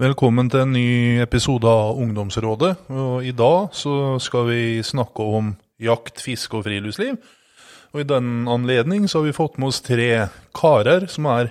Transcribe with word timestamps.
Velkommen 0.00 0.46
til 0.48 0.62
en 0.62 0.70
ny 0.72 1.20
episode 1.20 1.68
av 1.68 1.98
Ungdomsrådet. 2.00 2.70
Og 2.88 3.26
I 3.28 3.34
dag 3.36 3.74
så 3.76 4.14
skal 4.16 4.46
vi 4.46 4.60
snakke 4.80 5.20
om 5.20 5.50
jakt, 5.76 6.22
fiske 6.24 6.56
og 6.56 6.64
friluftsliv. 6.64 7.18
Og 7.92 8.00
I 8.00 8.06
den 8.08 8.48
anledning 8.48 9.04
så 9.04 9.20
har 9.20 9.26
vi 9.26 9.34
fått 9.36 9.58
med 9.60 9.68
oss 9.68 9.82
tre 9.84 10.30
karer 10.56 11.04
som 11.12 11.28
er 11.28 11.50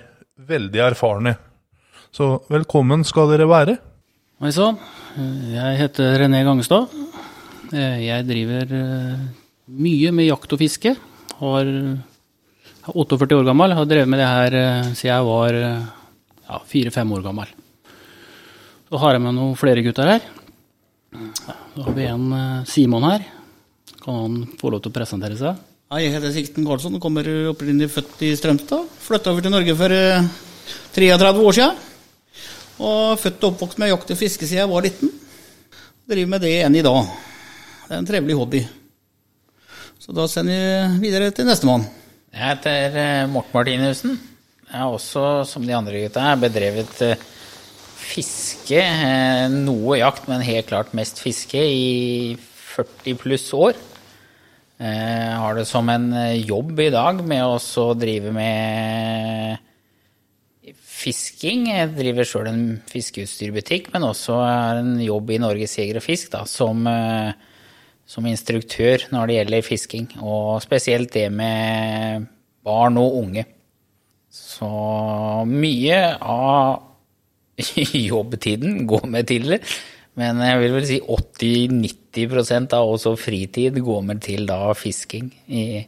veldig 0.50 0.82
erfarne. 0.88 1.36
Så 2.10 2.40
velkommen 2.50 3.06
skal 3.06 3.30
dere 3.30 3.46
være. 3.46 3.76
Hei 4.42 4.50
sann. 4.58 4.82
Jeg 5.54 5.78
heter 5.84 6.18
René 6.24 6.42
Gangstad. 6.48 6.90
Jeg 7.70 8.26
driver 8.34 8.76
eh, 8.80 9.24
mye 9.78 10.10
med 10.10 10.26
jakt 10.32 10.58
og 10.58 10.64
fiske. 10.66 10.96
Har 11.38 11.70
er 11.70 12.98
48 12.98 13.30
år 13.38 13.46
gammel. 13.52 13.78
Har 13.78 13.86
drevet 13.86 14.10
med 14.10 14.24
det 14.24 14.34
her 14.34 14.60
eh, 14.64 14.92
siden 14.96 15.12
jeg 15.14 15.32
var 15.34 15.62
eh, 15.62 15.90
ja, 16.50 16.64
4-5 16.74 17.18
år 17.20 17.28
gammel. 17.30 17.58
Så 18.90 18.98
har 18.98 19.14
jeg 19.14 19.22
med 19.22 19.36
noen 19.36 19.52
flere 19.54 19.84
gutter 19.86 20.08
her. 20.10 20.24
Så 21.14 21.84
har 21.84 21.94
vi 21.94 22.08
en 22.10 22.24
Simon 22.66 23.04
her. 23.06 23.22
Kan 24.02 24.16
han 24.16 24.32
få 24.58 24.72
lov 24.74 24.82
til 24.82 24.90
å 24.90 24.96
presentere 24.96 25.38
seg? 25.38 25.60
Hei, 25.94 26.00
jeg 26.08 26.16
heter 26.16 26.32
Sikten 26.34 26.66
Karlsson 26.66 26.96
og 26.98 27.04
kommer 27.04 27.28
opprinnelig 27.52 27.92
født 27.94 28.24
i 28.26 28.32
Strømstad. 28.34 28.90
Flytta 29.04 29.30
over 29.30 29.46
til 29.46 29.54
Norge 29.54 29.78
for 29.78 29.94
33 30.98 31.30
år 31.46 31.58
siden. 31.60 31.78
Og 32.82 33.14
født 33.22 33.46
og 33.46 33.52
oppvokst 33.52 33.78
med 33.78 33.92
jakt 33.92 34.10
og 34.10 34.22
fiske 34.24 34.50
siden 34.50 34.64
jeg 34.64 34.74
var 34.74 34.88
liten. 34.88 35.14
Driver 36.10 36.34
med 36.34 36.46
det 36.48 36.54
enn 36.66 36.82
i 36.82 36.86
dag. 36.90 37.16
Det 37.86 37.94
er 37.94 38.02
en 38.02 38.10
trivelig 38.10 38.42
hobby. 38.42 38.66
Så 40.02 40.18
da 40.18 40.26
sender 40.32 40.96
vi 40.96 41.06
videre 41.06 41.30
til 41.30 41.46
nestemann. 41.46 41.86
Jeg 42.34 42.42
heter 42.42 43.02
eh, 43.06 43.26
Morten 43.30 43.54
Martinussen. 43.54 44.18
Jeg 44.66 44.80
har 44.82 44.98
også, 44.98 45.44
som 45.46 45.62
de 45.62 45.78
andre 45.78 46.08
gutta 46.08 46.32
bedrevet 46.42 47.04
eh, 47.06 47.30
fiske. 48.10 48.80
Eh, 48.80 49.46
noe 49.52 50.00
jakt, 50.00 50.26
men 50.30 50.44
helt 50.44 50.70
klart 50.70 50.94
mest 50.96 51.20
fiske 51.22 51.60
i 51.60 52.36
40 52.40 53.16
pluss 53.20 53.48
år. 53.56 53.78
Jeg 54.80 55.36
har 55.36 55.58
det 55.58 55.66
som 55.68 55.88
en 55.92 56.08
jobb 56.40 56.78
i 56.80 56.88
dag 56.88 57.18
med 57.20 57.44
å 57.44 57.84
drive 58.00 58.30
med 58.32 59.58
fisking. 60.72 61.66
Jeg 61.68 61.92
driver 61.98 62.28
sjøl 62.28 62.48
en 62.48 62.64
fiskeutstyrbutikk, 62.88 63.90
men 63.92 64.08
også 64.08 64.38
er 64.40 64.80
en 64.80 64.94
jobb 65.04 65.34
i 65.34 65.40
Norges 65.42 65.76
Jeger 65.76 66.00
og 66.00 66.06
Fisk 66.06 66.32
da, 66.32 66.46
som, 66.48 66.88
som, 68.08 68.28
instruktør 68.32 69.04
når 69.12 69.28
det 69.28 69.36
gjelder 69.36 69.68
fisking. 69.68 70.08
Og 70.24 70.62
spesielt 70.64 71.12
det 71.12 71.28
med 71.28 72.28
barn 72.64 72.96
og 73.00 73.20
unge. 73.20 73.44
Så 74.32 74.70
mye 75.44 76.00
av 76.20 76.89
jobbtiden 78.10 78.84
går 78.90 79.08
med 79.10 79.30
til 79.30 79.48
det. 79.54 79.62
Men 80.18 80.40
jeg 80.42 80.60
vil 80.60 80.74
vel 80.74 80.86
si 80.88 81.00
80-90% 81.00 82.74
av 82.76 82.94
også 82.96 83.14
fritid 83.18 83.78
går 83.84 84.06
med 84.08 84.22
til 84.24 84.48
da 84.48 84.72
fisking. 84.76 85.30
i 85.48 85.84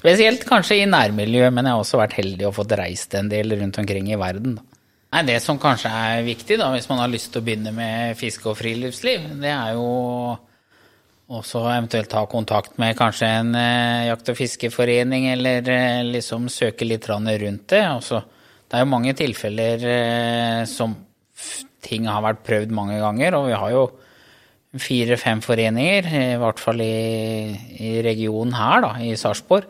Spesielt 0.00 0.44
kanskje 0.48 0.80
i 0.80 0.88
nærmiljøet, 0.88 1.52
men 1.52 1.66
jeg 1.66 1.76
har 1.76 1.82
også 1.82 1.98
vært 2.00 2.16
heldig 2.20 2.46
og 2.48 2.54
fått 2.56 2.74
reist 2.78 3.14
en 3.18 3.28
del 3.30 3.52
rundt 3.58 3.78
omkring 3.82 4.08
i 4.08 4.18
verden. 4.18 4.56
Da. 4.56 4.62
Nei, 5.10 5.24
det 5.26 5.40
som 5.42 5.58
kanskje 5.60 5.90
er 5.90 6.22
viktig 6.22 6.56
da, 6.60 6.70
hvis 6.72 6.86
man 6.88 7.02
har 7.02 7.10
lyst 7.10 7.32
til 7.34 7.42
å 7.42 7.46
begynne 7.46 7.72
med 7.74 8.14
fiske 8.18 8.46
og 8.46 8.56
friluftsliv, 8.60 9.26
det 9.42 9.50
er 9.50 9.74
jo 9.74 9.88
også 11.30 11.64
eventuelt 11.72 12.10
ta 12.10 12.22
kontakt 12.30 12.78
med 12.82 12.96
kanskje 12.98 13.28
en 13.40 13.52
eh, 13.58 14.06
jakt- 14.08 14.30
og 14.32 14.38
fiskeforening, 14.38 15.28
eller 15.34 15.66
eh, 15.74 16.00
liksom 16.06 16.48
søke 16.50 16.86
litt 16.86 17.08
rundt 17.10 17.68
det. 17.74 17.82
Også, 17.90 18.22
det 18.70 18.78
er 18.78 18.86
jo 18.86 18.92
mange 18.94 19.14
tilfeller 19.18 19.86
eh, 19.90 20.64
som 20.70 20.94
ting 21.84 22.06
har 22.10 22.22
vært 22.24 22.44
prøvd 22.46 22.72
mange 22.76 23.00
ganger, 23.00 23.36
og 23.38 23.48
vi 23.48 23.58
har 23.58 23.74
jo 23.74 23.84
fire-fem 24.78 25.40
foreninger, 25.42 26.06
i 26.06 26.38
hvert 26.38 26.60
fall 26.62 26.82
i, 26.84 27.50
i 27.82 27.96
regionen 28.06 28.54
her, 28.54 28.84
da, 28.84 28.92
i 29.02 29.16
Sarpsborg, 29.18 29.66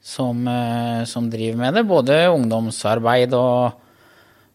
som, 0.00 0.46
eh, 0.48 1.04
som, 1.04 1.28
driver 1.28 1.60
med 1.60 1.76
det. 1.76 1.84
Både 1.88 2.16
ungdomsarbeid 2.32 3.36
og, 3.36 3.76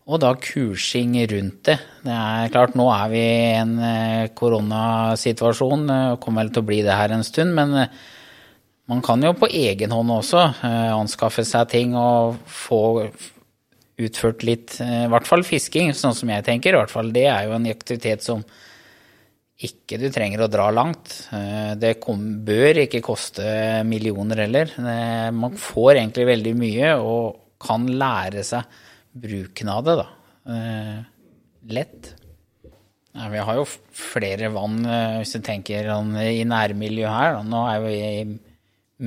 og, 0.08 0.18
da 0.24 0.34
kursing 0.42 1.20
rundt 1.30 1.70
det. 1.70 1.78
Det 2.02 2.18
er 2.18 2.50
klart, 2.54 2.74
nå 2.80 2.90
er 2.96 3.14
vi 3.14 3.22
i 3.22 3.54
en 3.60 3.78
eh, 3.78 4.34
koronasituasjon, 4.34 5.86
og 6.16 6.20
kommer 6.24 6.46
vel 6.46 6.56
til 6.56 6.66
å 6.66 6.70
bli 6.72 6.82
det 6.88 6.98
her 6.98 7.14
en 7.14 7.28
stund. 7.28 7.54
Men 7.54 7.78
eh, 7.84 8.04
man 8.90 9.06
kan 9.06 9.22
jo 9.22 9.36
på 9.38 9.50
egen 9.54 9.94
hånd 9.94 10.12
også 10.14 10.42
anskaffe 10.66 11.42
seg 11.46 11.72
ting 11.72 11.96
og 11.98 12.36
få 12.46 13.08
utført 13.96 14.44
litt, 14.44 14.78
i 14.84 15.08
hvert 15.12 15.28
fall 15.28 15.46
fisking, 15.48 15.94
sånn 15.96 16.16
som 16.18 16.32
jeg 16.32 16.44
tenker. 16.44 16.76
i 16.76 16.80
hvert 16.82 16.92
fall 16.92 17.14
Det 17.16 17.28
er 17.32 17.46
jo 17.48 17.56
en 17.56 17.68
aktivitet 17.72 18.26
som 18.26 18.44
ikke 19.64 20.00
du 20.02 20.10
trenger 20.12 20.44
å 20.44 20.52
dra 20.52 20.68
langt. 20.74 21.14
Eh, 21.32 21.74
det 21.80 21.96
kom, 22.04 22.24
bør 22.46 22.82
ikke 22.84 23.04
koste 23.06 23.46
millioner 23.88 24.44
heller. 24.44 24.74
Eh, 24.76 25.30
man 25.32 25.56
får 25.60 26.02
egentlig 26.02 26.28
veldig 26.28 26.54
mye 26.60 26.92
og 27.00 27.40
kan 27.64 27.88
lære 27.88 28.44
seg 28.44 28.82
bruken 29.16 29.72
av 29.72 29.86
det, 29.88 29.96
da. 30.02 30.08
Eh, 30.52 30.98
lett. 31.72 32.12
Ja, 33.16 33.30
vi 33.32 33.46
har 33.48 33.62
jo 33.62 33.64
flere 33.96 34.50
vann, 34.52 34.82
hvis 35.22 35.38
du 35.38 35.40
tenker 35.40 35.88
sånn, 35.88 36.18
i 36.20 36.44
nærmiljøet 36.44 37.14
her. 37.16 37.38
Nå 37.48 37.62
er 37.72 37.86
vi 37.86 38.26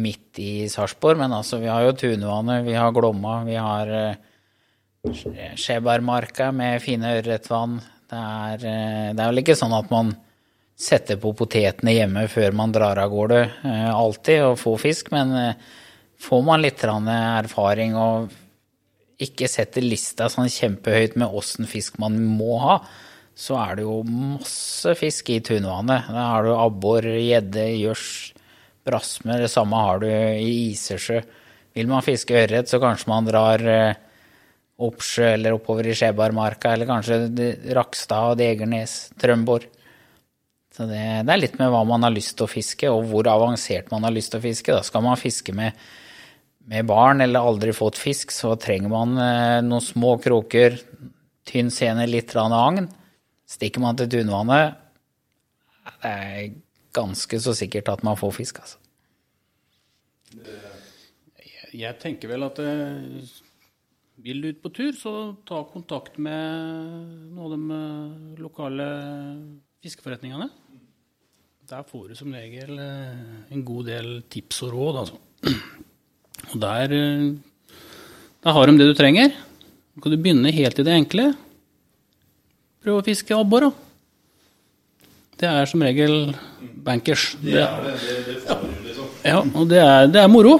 midt 0.00 0.40
i 0.40 0.52
Sarpsborg, 0.72 1.20
men 1.20 1.34
altså, 1.36 1.60
vi 1.60 1.68
har 1.68 1.84
jo 1.84 1.92
Tunvannet, 1.92 2.64
vi 2.64 2.72
har 2.72 2.94
Glomma, 2.96 3.42
vi 3.44 3.58
har 3.60 3.92
Skjebergmarka 5.06 6.50
med 6.52 6.82
fine 6.82 7.18
ørretvann. 7.20 7.78
Det 8.08 8.18
er, 8.18 8.64
det 9.14 9.22
er 9.22 9.28
vel 9.30 9.42
ikke 9.44 9.58
sånn 9.58 9.76
at 9.76 9.92
man 9.92 10.14
setter 10.78 11.18
på 11.18 11.32
potetene 11.36 11.94
hjemme 11.96 12.24
før 12.30 12.54
man 12.56 12.72
drar 12.74 13.00
av 13.02 13.10
gårde 13.10 13.40
eh, 13.66 13.88
alltid 13.90 14.44
og 14.46 14.60
får 14.60 14.76
fisk, 14.84 15.10
men 15.14 15.34
eh, 15.34 15.64
får 16.22 16.44
man 16.46 16.62
litt 16.62 16.84
erfaring 16.86 17.96
og 17.98 18.30
ikke 19.18 19.50
setter 19.50 19.82
lista 19.82 20.28
sånn 20.30 20.50
kjempehøyt 20.50 21.18
med 21.18 21.34
åssen 21.34 21.66
fisk 21.66 21.98
man 21.98 22.20
må 22.22 22.60
ha, 22.62 22.78
så 23.38 23.58
er 23.58 23.78
det 23.78 23.86
jo 23.86 24.00
masse 24.06 24.94
fisk 24.98 25.30
i 25.34 25.40
tunvannet. 25.42 26.06
Da 26.14 26.26
har 26.32 26.46
du 26.46 26.52
abbor, 26.54 27.06
gjedde, 27.06 27.66
gjørs, 27.78 28.06
brasme. 28.86 29.40
Det 29.42 29.50
samme 29.50 29.78
har 29.82 30.02
du 30.02 30.08
i 30.10 30.70
Isersjø. 30.70 31.20
Vil 31.74 31.90
man 31.90 32.06
fiske 32.06 32.34
ørret, 32.34 32.70
så 32.70 32.80
kanskje 32.82 33.10
man 33.10 33.26
drar 33.26 33.62
eh, 33.66 33.98
oppsjø 34.78 35.32
eller 35.34 35.56
oppover 35.56 35.88
i 35.90 35.94
Skjebarmarka, 35.96 36.72
eller 36.72 36.86
kanskje 36.86 37.18
Rakstad, 37.74 38.38
Degernes, 38.38 38.96
Trømborg. 39.18 39.66
Så 40.74 40.86
det, 40.86 41.00
det, 41.26 41.32
er 41.34 41.40
litt 41.40 41.56
med 41.58 41.72
hva 41.74 41.80
man 41.88 42.06
har 42.06 42.14
lyst 42.14 42.36
til 42.38 42.46
å 42.46 42.50
fiske, 42.50 42.90
og 42.92 43.08
hvor 43.10 43.26
avansert 43.30 43.90
man 43.90 44.06
har 44.06 44.14
lyst 44.14 44.30
til 44.30 44.38
å 44.38 44.44
fiske. 44.44 44.76
Da 44.76 44.84
skal 44.86 45.02
man 45.02 45.18
fiske 45.18 45.54
med, 45.56 45.74
med 46.70 46.86
barn 46.86 47.24
eller 47.24 47.48
aldri 47.50 47.74
fått 47.74 47.98
fisk, 47.98 48.30
så 48.34 48.54
trenger 48.60 48.92
man 48.92 49.18
eh, 49.18 49.58
noen 49.66 49.82
små 49.82 50.14
kroker, 50.22 50.78
tynn 51.48 51.72
sene, 51.74 52.06
litt 52.06 52.36
agn. 52.38 52.86
Stikker 53.48 53.82
man 53.82 53.98
til 53.98 54.10
tunvannet, 54.12 54.78
det 55.88 56.12
er 56.14 56.50
ganske 56.94 57.40
så 57.42 57.54
sikkert 57.56 57.88
at 57.90 58.04
man 58.06 58.18
får 58.20 58.36
fisk, 58.36 58.62
altså. 58.62 58.78
Jeg 61.74 61.98
tenker 62.00 62.30
vel 62.30 62.46
at 62.46 62.58
eh, 62.62 63.26
vil 64.22 64.42
du 64.42 64.48
ut 64.50 64.62
på 64.62 64.70
tur, 64.74 64.92
så 64.98 65.12
ta 65.46 65.60
kontakt 65.70 66.18
med 66.18 67.34
noen 67.34 67.44
av 67.44 67.52
de 67.54 67.76
eh, 67.76 68.40
lokale 68.42 68.86
fiskeforretningene. 69.84 70.48
Der 71.68 71.84
får 71.86 72.08
du 72.10 72.16
som 72.18 72.32
regel 72.34 72.80
eh, 72.82 73.52
en 73.54 73.64
god 73.66 73.90
del 73.90 74.08
tips 74.32 74.62
og 74.66 74.74
råd, 74.74 75.02
altså. 75.04 75.20
Og 76.48 76.56
der, 76.62 76.94
eh, 76.96 77.76
der 78.44 78.56
har 78.56 78.66
de 78.66 78.78
det 78.80 78.88
du 78.90 78.96
trenger. 78.98 79.36
Så 79.94 80.02
kan 80.02 80.14
du 80.14 80.18
begynne 80.18 80.54
helt 80.54 80.78
i 80.78 80.86
det 80.86 80.96
enkle. 80.96 81.28
Prøv 82.82 83.00
å 83.00 83.06
fiske 83.06 83.36
abbor, 83.36 83.68
da. 83.68 83.70
Det 85.38 85.46
er 85.46 85.70
som 85.70 85.82
regel 85.86 86.32
bankers. 86.82 87.36
Det, 87.38 87.62
liksom. 87.62 89.14
ja, 89.22 89.38
og 89.38 89.70
det 89.70 89.78
er, 89.78 90.10
det 90.10 90.24
er 90.24 90.30
moro. 90.30 90.56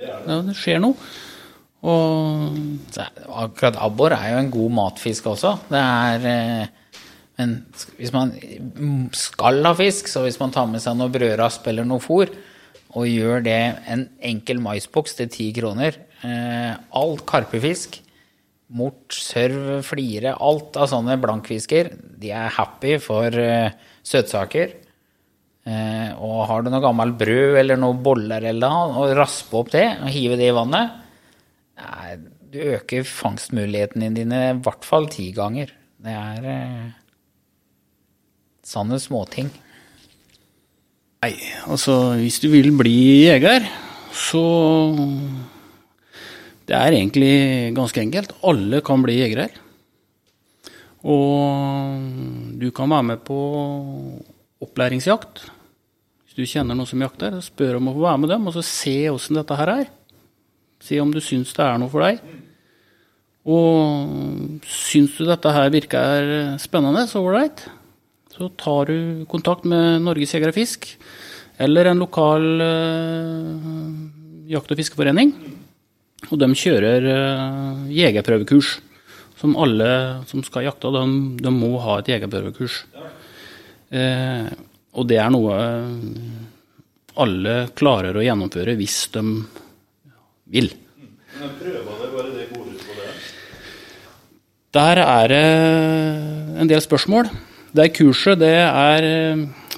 Ja, 0.00 0.40
det 0.46 0.56
skjer 0.56 0.80
noe. 0.80 0.96
Og 1.84 2.56
akkurat 3.44 3.76
abbor 3.84 4.14
er 4.16 4.32
jo 4.32 4.40
en 4.40 4.50
god 4.54 4.74
matfisk 4.78 5.28
også. 5.34 5.52
Det 5.68 5.82
er 5.82 6.28
eh, 6.30 6.74
men 7.36 7.58
hvis 7.98 8.14
man 8.14 8.32
skal 9.16 9.60
ha 9.66 9.74
fisk, 9.76 10.08
så 10.08 10.22
hvis 10.24 10.38
man 10.40 10.54
tar 10.54 10.68
med 10.70 10.80
seg 10.80 10.96
noe 10.96 11.12
brødrasp 11.12 11.68
eller 11.68 11.84
noe 11.88 12.00
fôr, 12.00 12.32
og 12.96 13.10
gjør 13.10 13.44
det 13.44 13.60
en 13.92 14.06
enkel 14.24 14.62
maisboks 14.64 15.18
til 15.18 15.28
ti 15.28 15.50
kroner 15.52 15.98
Alt 16.24 16.86
All 16.96 17.18
karpefisk, 17.28 17.98
mort, 18.72 19.12
sørv, 19.12 19.82
flire, 19.86 20.32
alt 20.42 20.78
av 20.80 20.88
sånne 20.90 21.18
blankfisker, 21.22 21.92
de 22.18 22.32
er 22.34 22.54
happy 22.56 22.96
for 23.02 23.36
eh, 23.38 23.76
søtsaker. 24.02 24.72
Eh, 25.66 26.08
og 26.16 26.40
har 26.48 26.64
du 26.64 26.72
noe 26.72 26.82
gammelt 26.82 27.18
brød 27.20 27.60
eller 27.60 27.78
noe 27.78 27.98
boller 28.02 28.48
eller 28.48 28.64
noe, 28.64 29.04
og 29.04 29.14
raspe 29.18 29.60
opp 29.60 29.70
det 29.76 29.86
og 30.00 30.10
hive 30.10 30.40
det 30.40 30.48
i 30.50 30.56
vannet, 30.56 31.05
du 32.52 32.60
øker 32.72 33.04
fangstmulighetene 33.04 34.12
dine 34.16 34.40
i 34.50 34.60
hvert 34.64 34.86
fall 34.86 35.08
ti 35.12 35.28
ganger. 35.36 35.72
Det 36.00 36.12
er 36.12 36.46
eh, 36.48 36.94
sanne 38.64 38.98
småting. 39.02 39.50
Nei, 41.24 41.34
altså 41.66 42.16
hvis 42.20 42.38
du 42.42 42.48
vil 42.52 42.70
bli 42.76 43.26
jeger, 43.26 43.66
så 44.12 44.44
Det 46.66 46.74
er 46.74 46.96
egentlig 46.96 47.74
ganske 47.76 48.00
enkelt. 48.02 48.32
Alle 48.42 48.80
kan 48.82 48.98
bli 48.98 49.20
jegere. 49.20 49.46
Og 51.06 52.58
du 52.58 52.72
kan 52.74 52.90
være 52.90 53.06
med 53.12 53.20
på 53.22 53.36
opplæringsjakt. 54.64 55.44
Hvis 56.24 56.34
du 56.34 56.42
kjenner 56.42 56.74
noen 56.74 56.88
som 56.90 57.04
jakter, 57.04 57.38
spør 57.38 57.78
om 57.78 57.92
å 57.92 57.94
få 57.94 58.02
være 58.02 58.18
med 58.18 58.32
dem, 58.34 58.48
og 58.50 58.56
så 58.56 58.64
se 58.66 58.96
åssen 59.12 59.38
dette 59.38 59.54
her 59.60 59.72
er. 59.76 59.86
Se 60.86 61.00
om 61.02 61.10
du 61.10 61.18
syns 61.24 61.50
det 61.56 61.64
er 61.64 61.80
noe 61.82 61.90
for 61.90 62.04
deg. 62.06 62.20
Og 63.46 64.62
syns 64.70 65.16
du 65.18 65.26
dette 65.26 65.52
her 65.54 65.70
virker 65.74 66.56
spennende, 66.62 67.06
så 67.10 67.22
ålreit, 67.22 67.64
så 68.34 68.50
tar 68.58 68.90
du 68.90 69.24
kontakt 69.30 69.66
med 69.66 70.02
Norges 70.04 70.34
Jeger 70.34 70.52
og 70.52 70.56
Fisk 70.56 70.90
eller 71.62 71.88
en 71.88 72.02
lokal 72.02 72.46
eh, 72.60 73.52
jakt- 74.52 74.74
og 74.74 74.80
fiskeforening. 74.80 75.32
Og 76.28 76.40
de 76.42 76.48
kjører 76.58 77.06
eh, 77.12 77.86
jegerprøvekurs. 77.96 78.76
Som 79.36 79.56
alle 79.60 79.88
som 80.28 80.42
skal 80.44 80.64
jakte, 80.64 80.90
de, 80.92 81.02
de 81.40 81.52
må 81.52 81.74
ha 81.84 81.98
et 82.00 82.10
jegerprøvekurs. 82.14 82.82
Eh, 83.94 84.50
og 84.96 85.08
det 85.08 85.18
er 85.20 85.32
noe 85.32 85.56
alle 87.16 87.54
klarer 87.76 88.16
å 88.16 88.24
gjennomføre 88.24 88.76
hvis 88.76 88.98
de 89.14 89.24
vil. 90.52 90.70
Men 91.36 91.52
prøver 91.60 91.84
det 91.84 92.10
bare 92.14 92.32
det 92.32 92.48
går 92.52 92.70
ut 92.72 92.86
på 92.86 92.96
det? 93.00 93.12
Der 94.76 95.02
er 95.02 95.30
det 95.32 95.44
en 96.62 96.70
del 96.70 96.82
spørsmål. 96.84 97.30
Det 97.76 97.92
kurset, 97.96 98.38
det 98.40 98.56
er 98.56 99.06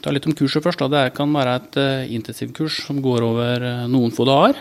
Ta 0.02 0.12
litt 0.14 0.26
om 0.28 0.34
kurset 0.36 0.62
først. 0.62 0.82
Da. 0.84 0.88
Det 0.88 1.16
kan 1.16 1.32
være 1.34 1.54
et 1.58 1.78
uh, 1.80 2.12
intensivkurs 2.14 2.82
som 2.86 3.00
går 3.02 3.24
over 3.26 3.64
uh, 3.64 3.86
noen 3.90 4.14
få 4.14 4.26
dager. 4.28 4.60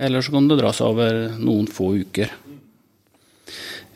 Eller 0.00 0.24
så 0.24 0.34
kan 0.34 0.46
det 0.48 0.60
dra 0.60 0.70
seg 0.72 0.92
over 0.92 1.18
noen 1.40 1.66
få 1.70 1.90
uker. 2.04 2.32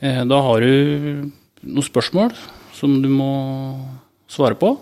Uh, 0.02 0.24
da 0.28 0.40
har 0.48 0.66
du 0.66 1.30
noen 1.64 1.86
spørsmål 1.86 2.34
som 2.74 2.98
du 3.02 3.08
må 3.12 3.30
svare 4.30 4.58
på. 4.58 4.74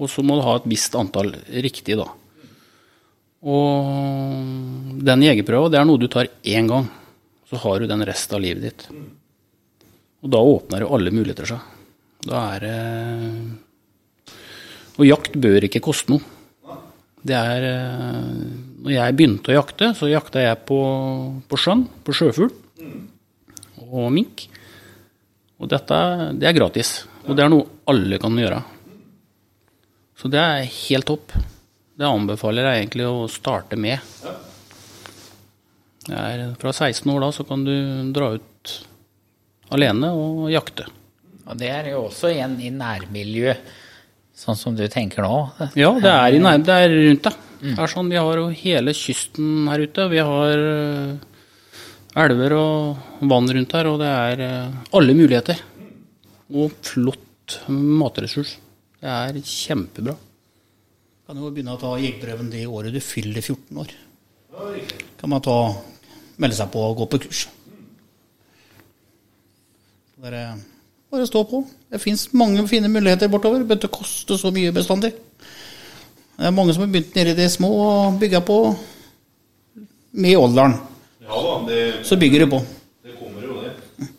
Og 0.00 0.08
så 0.08 0.24
må 0.24 0.38
du 0.38 0.46
ha 0.46 0.56
et 0.56 0.70
visst 0.70 0.96
antall 0.96 1.34
riktig, 1.52 1.98
da. 2.00 2.08
Og 3.40 5.00
den 5.00 5.24
jegerprøva, 5.24 5.70
det 5.72 5.78
er 5.80 5.86
noe 5.88 6.00
du 6.00 6.08
tar 6.12 6.28
én 6.44 6.68
gang. 6.68 6.88
Så 7.48 7.58
har 7.62 7.80
du 7.80 7.88
den 7.88 8.04
resten 8.06 8.36
av 8.36 8.42
livet 8.44 8.62
ditt. 8.66 8.84
Og 10.20 10.32
da 10.32 10.42
åpner 10.44 10.84
jo 10.84 10.92
alle 10.94 11.12
muligheter 11.14 11.48
seg. 11.48 11.60
Da 12.26 12.42
er 12.54 12.66
det 12.66 12.78
Og 15.00 15.06
jakt 15.08 15.38
bør 15.40 15.64
ikke 15.64 15.80
koste 15.80 16.12
noe. 16.12 16.20
Det 17.24 17.36
er 17.36 17.64
Når 18.80 18.92
jeg 18.92 19.16
begynte 19.16 19.52
å 19.52 19.56
jakte, 19.58 19.94
så 19.96 20.08
jakta 20.08 20.40
jeg 20.40 20.60
på, 20.68 20.80
på 21.48 21.56
sjøen, 21.60 21.86
på 22.04 22.12
sjøfugl 22.16 22.52
og 23.90 24.12
mink. 24.14 24.46
Og 25.60 25.68
dette 25.68 25.96
det 26.40 26.48
er 26.48 26.56
gratis. 26.56 27.04
Og 27.26 27.36
det 27.36 27.44
er 27.44 27.52
noe 27.52 27.68
alle 27.90 28.20
kan 28.20 28.36
gjøre. 28.40 28.60
Så 30.16 30.28
det 30.32 30.40
er 30.40 30.68
helt 30.68 31.08
topp. 31.08 31.34
Det 32.00 32.08
anbefaler 32.08 32.64
jeg 32.64 32.84
egentlig 32.86 33.04
å 33.04 33.26
starte 33.28 33.76
med. 33.76 34.00
Er, 36.08 36.46
fra 36.56 36.72
16 36.72 37.10
år 37.12 37.20
da 37.20 37.28
så 37.36 37.44
kan 37.44 37.60
du 37.66 37.74
dra 38.16 38.30
ut 38.38 38.72
alene 39.76 40.08
og 40.16 40.46
jakte. 40.48 40.86
Og 41.44 41.58
det 41.60 41.68
er 41.68 41.90
jo 41.92 42.06
også 42.06 42.30
igjen 42.32 42.54
i 42.64 42.70
nærmiljøet, 42.72 43.68
sånn 44.32 44.56
som 44.56 44.78
du 44.78 44.86
tenker 44.88 45.26
nå. 45.26 45.42
Ja, 45.76 45.90
det 46.00 46.14
er, 46.14 46.38
i 46.38 46.40
nær, 46.40 46.62
det 46.64 46.78
er 46.86 46.96
rundt 46.96 47.28
deg. 47.28 47.36
Det 47.60 47.76
er 47.76 47.92
sånn, 47.92 48.08
vi 48.08 48.16
har 48.16 48.40
jo 48.40 48.48
hele 48.62 48.96
kysten 48.96 49.68
her 49.68 49.84
ute. 49.84 50.08
Vi 50.08 50.24
har 50.24 50.64
eh, 50.70 51.84
elver 52.24 52.56
og 52.56 53.20
vann 53.28 53.52
rundt 53.52 53.76
her, 53.76 53.90
og 53.92 54.00
det 54.00 54.08
er 54.08 54.44
eh, 54.46 54.80
alle 54.96 55.18
muligheter. 55.20 55.60
Og 56.56 56.72
flott 56.80 57.60
matressurs. 57.68 58.56
Det 58.96 59.12
er 59.20 59.44
kjempebra. 59.44 60.16
Kan 61.30 61.38
jo 61.38 61.46
begynne 61.54 61.76
å 61.76 61.78
ta 61.78 61.92
jegerprøven 61.94 62.48
det 62.50 62.64
året 62.66 62.90
du 62.90 62.98
fyller 62.98 63.38
14 63.38 63.76
år. 63.78 63.90
Kan 65.20 65.30
man 65.30 65.42
ta, 65.46 65.52
melde 66.42 66.56
seg 66.58 66.72
på 66.72 66.80
og 66.82 66.96
gå 66.98 67.06
på 67.12 67.20
kurs. 67.22 67.44
Det 70.18 70.32
er 70.34 70.56
bare 71.14 71.28
stå 71.30 71.44
på. 71.52 71.60
Det 71.86 72.00
fins 72.02 72.24
mange 72.34 72.64
fine 72.66 72.90
muligheter 72.90 73.30
bortover. 73.30 73.62
Det 73.62 73.68
bør 73.70 73.78
ikke 73.78 74.00
koste 74.00 74.40
så 74.42 74.50
mye 74.56 74.72
bestandig. 74.74 75.12
Det 76.34 76.50
er 76.50 76.56
mange 76.56 76.74
som 76.74 76.82
har 76.82 76.90
begynt 76.96 77.14
nede 77.20 77.36
i 77.36 77.38
det 77.38 77.46
små 77.54 77.70
og 77.84 78.18
bygga 78.18 78.42
på 78.50 78.58
med 80.18 80.34
alderen. 80.34 80.74
Ja 81.28 81.44
da, 81.46 81.54
det, 81.70 81.80
Så 82.10 82.18
bygger 82.18 82.42
du 82.42 82.56
på. 82.56 82.62
det 83.06 83.14
kommer 83.20 83.46
jo 83.46 83.62
det. 83.68 84.10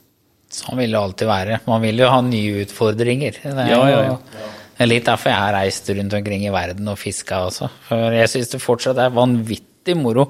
Sånn 0.62 0.80
vil 0.80 0.96
det 0.96 1.04
alltid 1.04 1.34
være. 1.36 1.60
Man 1.68 1.84
vil 1.84 2.06
jo 2.06 2.10
ha 2.16 2.24
nye 2.24 2.64
utfordringer. 2.64 3.44
Det 3.44 3.52
er, 3.52 3.76
Ja, 3.76 3.84
ja, 3.98 4.02
ja. 4.14 4.51
Litt 4.88 5.06
derfor 5.08 5.32
jeg 5.32 5.42
har 5.42 5.54
reist 5.58 5.90
rundt 5.92 6.16
omkring 6.18 6.46
i 6.48 6.54
verden 6.54 6.88
og 6.92 7.00
fiska 7.00 7.44
også. 7.50 7.70
For 7.90 8.16
jeg 8.16 8.32
syns 8.32 8.52
det 8.54 8.64
fortsatt 8.64 9.00
er 9.02 9.14
vanvittig 9.16 9.98
moro 10.00 10.30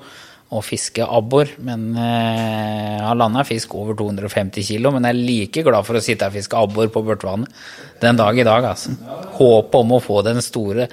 å 0.51 0.59
fiske 0.65 1.05
abbor. 1.05 1.53
Men 1.63 1.91
eh, 1.95 2.97
jeg 2.97 3.05
har 3.05 3.19
landa 3.19 3.45
fisk 3.47 3.75
over 3.79 3.97
250 3.99 4.67
kilo, 4.67 4.91
men 4.93 5.07
jeg 5.07 5.15
er 5.15 5.23
like 5.29 5.63
glad 5.67 5.87
for 5.87 5.97
å 5.97 6.03
sitte 6.03 6.27
og 6.27 6.35
fiske 6.35 6.59
abbor 6.59 6.91
på 6.91 7.03
Børtvannet 7.07 7.63
den 8.03 8.19
dag 8.19 8.37
i 8.37 8.47
dag, 8.47 8.67
altså. 8.73 8.95
Håpet 9.37 9.79
om 9.79 9.95
å 9.95 10.01
få 10.03 10.21
den 10.27 10.41
store 10.43 10.89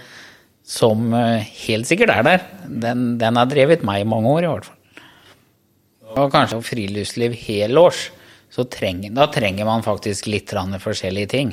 som 0.68 1.08
eh, 1.16 1.48
helt 1.64 1.88
sikkert 1.88 2.12
er 2.12 2.26
der, 2.26 2.46
den, 2.68 3.10
den 3.20 3.40
har 3.40 3.48
drevet 3.50 3.86
meg 3.86 4.04
i 4.04 4.08
mange 4.08 4.34
år, 4.36 4.44
i 4.44 4.52
hvert 4.52 4.68
fall. 4.68 4.74
Og 6.18 6.30
kanskje 6.32 6.62
friluftsliv 6.64 7.34
helårs, 7.46 8.08
så 8.52 8.64
trenger, 8.70 9.12
da 9.16 9.26
trenger 9.32 9.66
man 9.68 9.84
faktisk 9.84 10.28
litt 10.30 10.54
forskjellige 10.80 11.30
ting. 11.34 11.50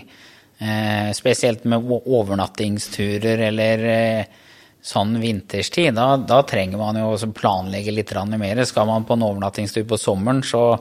Eh, 0.57 1.12
spesielt 1.12 1.66
med 1.68 1.84
overnattingsturer 1.84 3.42
eller 3.50 3.81
eh, 3.92 4.44
sånn 4.86 5.18
vinterstid. 5.19 5.96
Da, 5.98 6.13
da 6.18 6.42
trenger 6.48 6.80
man 6.80 7.00
jo 7.00 7.10
også 7.12 7.34
planlegge 7.36 7.92
litt 7.92 8.13
mer. 8.40 8.63
Skal 8.63 8.88
man 8.88 9.04
på 9.04 9.18
en 9.18 9.25
overnattingstur 9.28 9.84
på 9.90 10.00
sommeren, 10.00 10.44
så, 10.44 10.78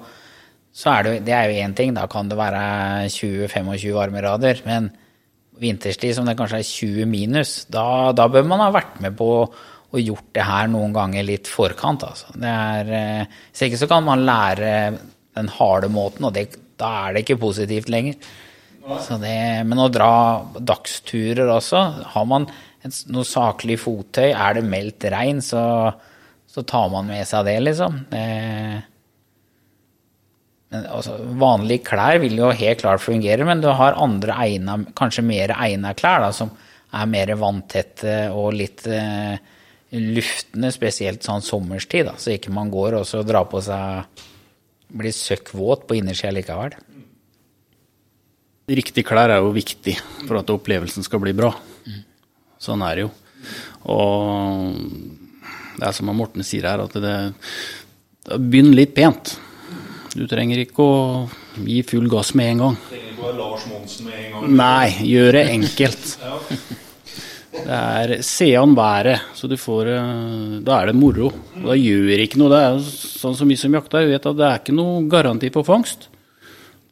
så 0.70 0.92
er 0.92 1.02
det, 1.02 1.14
det 1.26 1.34
er 1.34 1.50
jo 1.50 1.64
én 1.64 1.74
ting. 1.74 1.94
Da 1.96 2.06
kan 2.06 2.30
det 2.30 2.38
være 2.38 3.08
20-25 3.10 3.96
varmerader. 3.96 4.62
Men 4.68 4.92
vinterstid 5.58 6.14
som 6.14 6.26
det 6.28 6.36
kanskje 6.38 6.62
er 6.62 6.70
20 6.70 7.10
minus, 7.10 7.64
da, 7.70 8.12
da 8.14 8.28
bør 8.30 8.46
man 8.46 8.62
ha 8.62 8.70
vært 8.74 9.00
med 9.02 9.16
på 9.18 9.30
og 9.94 10.02
gjort 10.02 10.30
det 10.34 10.42
her 10.42 10.70
noen 10.70 10.94
ganger 10.94 11.26
litt 11.26 11.46
forkant. 11.50 12.02
Altså. 12.02 12.32
Det 12.34 12.50
er, 12.50 12.88
eh, 12.98 13.42
hvis 13.50 13.66
ikke 13.68 13.82
så 13.82 13.90
kan 13.90 14.06
man 14.06 14.24
lære 14.26 14.72
den 15.34 15.50
harde 15.54 15.90
måten, 15.90 16.26
og 16.26 16.34
det, 16.34 16.48
da 16.78 16.90
er 17.04 17.14
det 17.14 17.22
ikke 17.24 17.42
positivt 17.42 17.90
lenger. 17.90 18.18
Det, 18.84 19.36
men 19.64 19.80
å 19.80 19.88
dra 19.88 20.44
dagsturer 20.60 21.48
også, 21.48 21.80
har 22.12 22.26
man 22.28 22.44
et, 22.84 22.96
noe 23.08 23.24
saklig 23.24 23.78
fottøy, 23.80 24.28
er 24.32 24.58
det 24.58 24.64
meldt 24.68 25.06
regn, 25.12 25.40
så, 25.44 25.62
så 26.44 26.64
tar 26.68 26.90
man 26.92 27.08
med 27.08 27.24
seg 27.28 27.46
det, 27.48 27.56
liksom. 27.64 28.02
Det, 28.10 28.24
men 30.74 30.86
altså, 30.90 31.16
vanlige 31.40 31.86
klær 31.86 32.20
vil 32.22 32.36
jo 32.40 32.52
helt 32.52 32.82
klart 32.82 33.04
fungere, 33.04 33.46
men 33.48 33.64
du 33.64 33.70
har 33.72 33.96
andre 34.00 34.36
egna, 34.44 34.76
kanskje 34.98 35.24
mer 35.24 35.54
egna 35.56 35.94
klær, 35.96 36.26
da, 36.26 36.30
som 36.34 36.52
er 36.94 37.10
mer 37.10 37.32
vanntette 37.40 38.18
og 38.34 38.52
litt 38.58 38.84
eh, 38.90 39.38
luftende, 39.94 40.70
spesielt 40.74 41.24
sånn 41.24 41.44
sommerstid, 41.46 42.10
da, 42.10 42.18
så 42.20 42.34
ikke 42.34 42.52
man 42.54 42.72
går 42.74 43.00
og 43.00 43.28
drar 43.28 43.48
på 43.48 43.62
seg 43.64 44.24
blir 44.94 45.14
søkkvåt 45.14 45.88
på 45.88 45.96
innersida 45.98 46.34
likevel. 46.34 46.74
Riktig 48.64 49.04
klær 49.04 49.28
er 49.28 49.42
jo 49.44 49.52
viktig 49.52 49.98
for 50.24 50.38
at 50.40 50.50
opplevelsen 50.54 51.04
skal 51.04 51.20
bli 51.20 51.34
bra. 51.36 51.50
Sånn 52.62 52.84
er 52.86 52.96
det 52.96 53.04
jo. 53.04 53.10
Og 53.92 54.78
det 55.74 55.88
er 55.88 55.96
som 55.96 56.08
Morten 56.16 56.46
sier 56.46 56.64
her, 56.70 56.84
at 56.86 56.94
det, 56.96 57.16
det 58.24 58.38
Begynn 58.40 58.72
litt 58.72 58.94
pent. 58.96 59.34
Du 60.14 60.24
trenger 60.30 60.62
ikke 60.62 60.84
å 60.86 60.94
gi 61.66 61.82
full 61.84 62.06
gass 62.08 62.32
med 62.38 62.54
en 62.54 62.62
gang. 62.62 62.80
Trenger 62.88 63.10
ikke 63.10 63.20
å 63.20 63.26
være 63.26 63.38
Lars 63.42 63.68
Monsen 63.68 64.08
med 64.08 64.20
en 64.20 64.32
gang. 64.32 64.56
Nei, 64.62 64.88
gjør 65.10 65.36
det 65.36 65.44
enkelt. 65.58 66.16
Det 67.54 67.76
er 67.76 68.16
se 68.26 68.48
an 68.58 68.74
været, 68.76 69.28
så 69.38 69.48
du 69.48 69.54
får 69.60 69.90
eh, 69.92 70.56
Da 70.66 70.80
er 70.80 70.90
det 70.90 70.96
moro. 70.98 71.28
Og 71.60 71.68
da 71.68 71.76
gjør 71.78 72.24
ikke 72.24 72.40
noe. 72.40 72.50
Det 72.52 72.62
er 72.64 72.80
sånn 72.88 73.36
som 73.38 73.50
vi 73.50 73.58
som 73.60 73.76
jakter, 73.76 74.08
vet 74.08 74.26
at 74.30 74.40
det 74.40 74.48
er 74.48 74.62
ikke 74.62 74.74
noe 74.76 75.04
garanti 75.10 75.52
på 75.54 75.62
fangst. 75.66 76.08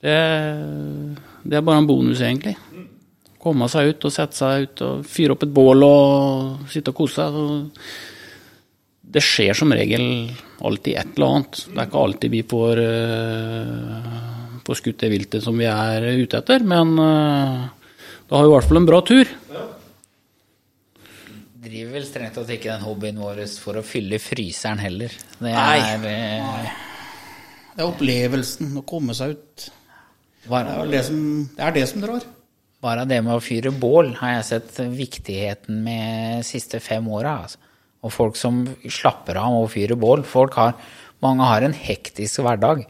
Det, 0.03 0.19
det 1.43 1.59
er 1.59 1.67
bare 1.67 1.83
en 1.83 1.89
bonus, 1.89 2.23
egentlig. 2.23 2.55
Komme 3.43 3.67
seg 3.71 3.91
ut 3.91 4.07
og 4.07 4.15
sette 4.15 4.39
seg 4.39 4.67
ut 4.69 4.83
og 4.87 5.07
fyre 5.09 5.35
opp 5.35 5.43
et 5.47 5.55
bål 5.55 5.85
og 5.87 6.71
sitte 6.71 6.93
og 6.93 7.01
kose 7.01 7.27
seg. 7.27 7.81
Det 9.13 9.21
skjer 9.25 9.59
som 9.59 9.75
regel 9.75 10.05
alltid 10.63 10.97
et 10.97 11.17
eller 11.17 11.35
annet. 11.37 11.59
Det 11.67 11.77
er 11.77 11.89
ikke 11.91 12.05
alltid 12.07 12.33
vi 12.33 12.43
får, 12.49 12.83
eh, 12.87 14.21
får 14.65 14.79
skutt 14.79 15.03
det 15.03 15.11
viltet 15.13 15.45
som 15.45 15.59
vi 15.59 15.67
er 15.69 16.07
ute 16.23 16.39
etter. 16.39 16.63
Men 16.65 16.95
eh, 17.03 17.67
da 18.29 18.39
har 18.39 18.47
vi 18.47 18.53
i 18.53 18.55
hvert 18.55 18.71
fall 18.71 18.81
en 18.81 18.89
bra 18.89 19.03
tur. 19.05 19.35
Driver 21.63 21.93
vel 21.99 22.07
strengt 22.07 22.39
tatt 22.39 22.55
ikke 22.55 22.71
den 22.71 22.87
hobbyen 22.87 23.21
vår 23.23 23.45
for 23.61 23.79
å 23.79 23.85
fylle 23.87 24.23
fryseren 24.23 24.81
heller. 24.83 25.13
Det 25.39 25.51
Nei. 25.51 25.77
er 25.83 26.09
eh, 26.09 26.73
Det 27.75 27.83
er 27.83 27.89
opplevelsen, 27.91 28.77
å 28.79 28.87
komme 28.87 29.17
seg 29.19 29.35
ut. 29.35 29.71
Det 30.43 30.59
er 30.59 30.89
det 30.91 31.03
som, 31.07 31.19
det, 31.55 31.63
er 31.63 31.75
det 31.77 31.85
som 31.91 32.03
drar. 32.03 32.25
bare 32.83 33.05
det 33.07 33.21
med 33.23 33.37
å 33.37 33.43
fyre 33.43 33.71
bål 33.71 34.17
har 34.19 34.39
jeg 34.39 34.49
sett 34.49 34.81
viktigheten 34.97 35.85
med 35.85 36.41
de 36.41 36.47
siste 36.47 36.81
fem 36.83 37.07
åra. 37.07 37.37
Altså. 37.45 37.61
Og 38.03 38.11
folk 38.11 38.39
som 38.39 38.65
slapper 38.91 39.39
av 39.39 39.53
med 39.55 39.69
å 39.69 39.71
fyre 39.71 39.95
bål. 39.95 40.25
Folk 40.27 40.59
har, 40.59 40.75
mange 41.23 41.47
har 41.47 41.63
en 41.63 41.77
hektisk 41.77 42.43
hverdag. 42.43 42.83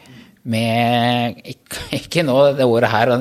Med 0.48 1.42
ikke, 1.52 1.84
ikke 2.00 2.24
nå 2.24 2.38
det 2.56 2.66
året 2.66 2.90
her, 2.90 3.12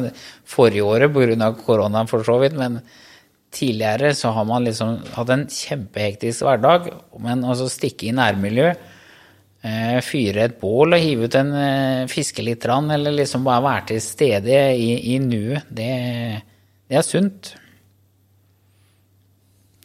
forrige 0.48 0.88
året 0.88 1.12
pga. 1.12 1.52
koronaen 1.60 2.10
for 2.10 2.24
så 2.24 2.40
vidt, 2.42 2.56
men 2.58 2.80
tidligere 3.52 4.14
så 4.16 4.32
har 4.32 4.48
man 4.48 4.64
liksom 4.64 5.02
hatt 5.18 5.36
en 5.36 5.46
kjempehektisk 5.52 6.48
hverdag. 6.48 6.88
Men 7.20 7.44
å 7.44 7.56
stikke 7.68 8.08
i 8.08 8.16
nærmiljø, 8.16 8.72
eh, 8.72 8.91
fyre 9.62 10.48
et 10.48 10.56
bål 10.58 10.96
og 10.96 11.04
hive 11.04 11.28
ut 11.30 11.36
en 11.38 11.52
eh, 11.54 12.08
fiske 12.10 12.42
litt, 12.42 12.66
eller 12.66 13.14
liksom 13.14 13.44
bare 13.46 13.62
være 13.62 13.88
til 13.92 14.02
stede 14.02 14.62
i, 14.74 15.14
i 15.14 15.20
nuet, 15.22 15.68
det, 15.70 15.92
det 16.90 16.98
er 16.98 17.06
sunt. 17.06 17.54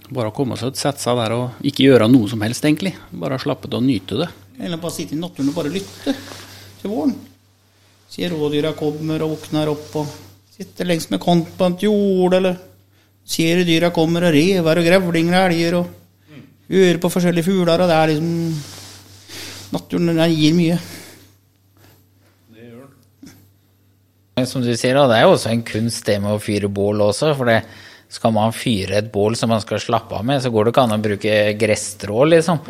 Bare 0.07 0.31
å 0.31 0.35
komme 0.35 0.57
seg 0.57 0.73
ut, 0.73 0.81
sette 0.81 1.03
seg 1.03 1.19
der 1.19 1.35
og 1.35 1.67
ikke 1.67 1.89
gjøre 1.89 2.09
noe 2.09 2.31
som 2.31 2.45
helst, 2.47 2.65
egentlig. 2.65 2.95
Bare 3.11 3.41
slappe 3.43 3.69
av 3.69 3.81
og 3.81 3.85
nyte 3.85 4.21
det. 4.23 4.29
Eller 4.63 4.81
bare 4.81 4.95
sitte 4.95 5.17
i 5.17 5.21
naturen 5.21 5.51
og 5.51 5.59
bare 5.59 5.73
lytte 5.75 6.15
til 6.81 6.93
våren. 6.93 7.13
Se 8.09 8.29
rådyra 8.31 8.73
kommer 8.79 9.25
og 9.27 9.35
våkner 9.35 9.69
opp 9.73 9.99
og 10.01 10.15
sitter 10.57 10.89
lengst 10.89 11.11
med 11.13 11.21
kant 11.21 11.51
på 11.59 11.69
et 11.69 11.85
jord, 11.85 12.39
eller 12.39 12.57
ser 13.27 13.65
dyra 13.67 13.91
kommer 13.93 14.29
og 14.29 14.37
rever 14.37 14.81
og 14.81 14.87
grevlinger 14.87 15.37
og 15.37 15.51
elger 15.51 15.79
og 15.83 16.43
hører 16.71 17.01
på 17.03 17.11
forskjellige 17.13 17.51
fugler, 17.51 17.83
og 17.83 17.91
det 17.91 17.97
er 17.99 18.13
liksom 18.15 18.86
Naturen 19.75 20.13
den 20.13 20.37
gir 20.37 20.55
mye. 20.57 20.79
Som 24.47 24.63
du 24.63 24.75
sier, 24.77 24.99
det 25.09 25.17
er 25.17 25.25
jo 25.25 25.33
også 25.33 25.49
en 25.49 25.65
kunst 25.65 26.05
det 26.07 26.19
med 26.21 26.37
å 26.37 26.41
fyre 26.43 26.69
bål 26.69 27.01
også. 27.07 27.33
For 27.39 27.49
det, 27.49 27.63
skal 28.13 28.35
man 28.37 28.55
fyre 28.55 29.01
et 29.01 29.09
bål 29.13 29.35
som 29.39 29.51
man 29.51 29.63
skal 29.63 29.81
slappe 29.83 30.15
av 30.15 30.25
med, 30.27 30.39
så 30.43 30.53
går 30.55 30.67
det 30.67 30.73
ikke 30.73 30.85
an 30.87 30.95
å 30.95 31.03
bruke 31.03 31.37
gresstrå, 31.59 32.21
liksom. 32.31 32.61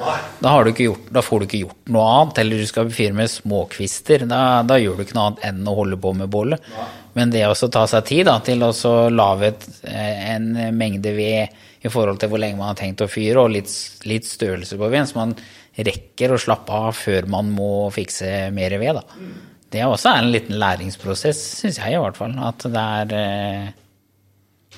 Da, 0.40 0.54
gjort, 0.80 1.10
da 1.12 1.22
får 1.24 1.42
du 1.42 1.46
ikke 1.46 1.62
gjort 1.64 1.92
noe 1.92 2.06
annet. 2.12 2.40
Eller 2.42 2.62
du 2.62 2.68
skal 2.70 2.92
fyre 2.94 3.16
med 3.18 3.30
småkvister. 3.30 4.24
Da, 4.30 4.40
da 4.66 4.78
gjør 4.80 4.96
du 4.96 5.04
ikke 5.04 5.18
noe 5.18 5.32
annet 5.32 5.44
enn 5.50 5.68
å 5.68 5.76
holde 5.76 6.00
på 6.00 6.14
med 6.16 6.32
bålet. 6.32 6.72
Men 7.16 7.32
det 7.32 7.44
å 7.48 7.70
ta 7.72 7.84
seg 7.88 8.08
tid 8.08 8.26
da, 8.28 8.38
til 8.44 8.64
å 8.64 8.72
lage 9.12 9.52
eh, 9.88 10.32
en 10.34 10.50
mengde 10.76 11.12
ved 11.16 11.62
i 11.84 11.92
forhold 11.92 12.20
til 12.20 12.32
hvor 12.32 12.40
lenge 12.42 12.58
man 12.58 12.72
har 12.72 12.80
tenkt 12.80 13.04
å 13.04 13.10
fyre, 13.10 13.44
og 13.44 13.52
litt, 13.54 13.72
litt 14.08 14.26
størrelse 14.28 14.78
på 14.80 14.88
veden, 14.88 15.08
så 15.08 15.20
man 15.20 15.36
rekker 15.76 16.32
å 16.32 16.40
slappe 16.40 16.72
av 16.72 16.94
før 16.96 17.28
man 17.30 17.50
må 17.52 17.88
fikse 17.94 18.48
mer 18.54 18.76
ved. 18.80 19.00
da. 19.00 19.26
Det 19.72 19.82
er 19.82 19.90
også 19.90 20.14
en 20.14 20.30
liten 20.32 20.56
læringsprosess, 20.60 21.40
syns 21.60 21.80
jeg 21.82 21.96
i 21.96 22.00
hvert 22.00 22.16
fall. 22.18 22.36
At 22.40 22.64
det 22.64 22.84
er 23.00 23.16
eh, 23.18 23.74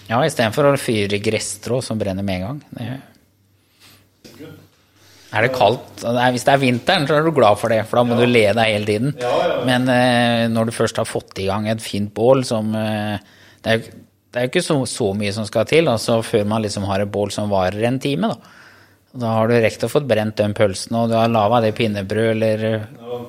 Ja, 0.08 0.22
istedenfor 0.24 0.70
å 0.70 0.80
fyre 0.80 1.20
gresstrå 1.22 1.82
som 1.84 2.00
brenner 2.00 2.26
med 2.26 2.40
en 2.40 2.46
gang. 2.46 2.60
Det, 2.72 4.48
er 5.28 5.44
det 5.44 5.52
kaldt 5.52 6.00
Hvis 6.32 6.46
det 6.48 6.52
er 6.54 6.60
vinteren, 6.62 7.04
så 7.04 7.18
er 7.18 7.26
du 7.26 7.34
glad 7.36 7.60
for 7.60 7.68
det, 7.68 7.82
for 7.86 8.00
da 8.00 8.06
må 8.08 8.16
du 8.16 8.24
le 8.24 8.46
deg 8.56 8.72
hele 8.72 8.88
tiden. 8.88 9.14
Men 9.68 9.88
eh, 9.92 10.48
når 10.50 10.70
du 10.70 10.76
først 10.80 10.98
har 10.98 11.08
fått 11.08 11.38
i 11.44 11.50
gang 11.50 11.68
et 11.68 11.84
fint 11.84 12.10
bål 12.16 12.46
som 12.48 12.72
eh, 12.74 13.18
Det 13.62 13.72
er 13.72 13.80
jo 13.80 14.04
det 14.28 14.42
er 14.42 14.44
jo 14.44 14.50
ikke 14.50 14.60
så, 14.60 14.74
så 14.84 15.06
mye 15.16 15.32
som 15.32 15.46
skal 15.48 15.64
til, 15.64 15.86
altså 15.88 16.18
før 16.20 16.42
man 16.44 16.60
liksom 16.60 16.84
har 16.84 17.00
et 17.00 17.08
bål 17.08 17.30
som 17.32 17.48
varer 17.48 17.86
en 17.88 17.96
time. 17.98 18.28
Da 18.28 18.57
Da 19.12 19.30
har 19.38 19.48
du 19.48 19.54
rekt 19.56 19.84
å 19.86 19.88
få 19.88 20.02
brent 20.04 20.36
den 20.36 20.52
pølsen, 20.56 20.96
og 20.98 21.08
du 21.08 21.16
har 21.16 21.30
laga 21.32 21.62
det 21.64 21.72
pinnebrød 21.78 22.28
eller 22.34 22.64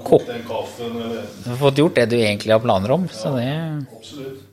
kokt 0.03 0.27
Den 0.27 0.43
kaffen, 0.47 0.91
eller 0.99 1.23
du 1.43 1.49
har 1.49 1.57
fått 1.61 1.79
gjort 1.79 1.95
det 1.95 2.05
du 2.11 2.17
egentlig 2.19 2.51
har 2.51 2.59
planer 2.63 2.91
om. 2.97 3.07
Så 3.11 3.31
det 3.37 3.47
Absolutt. 3.95 4.45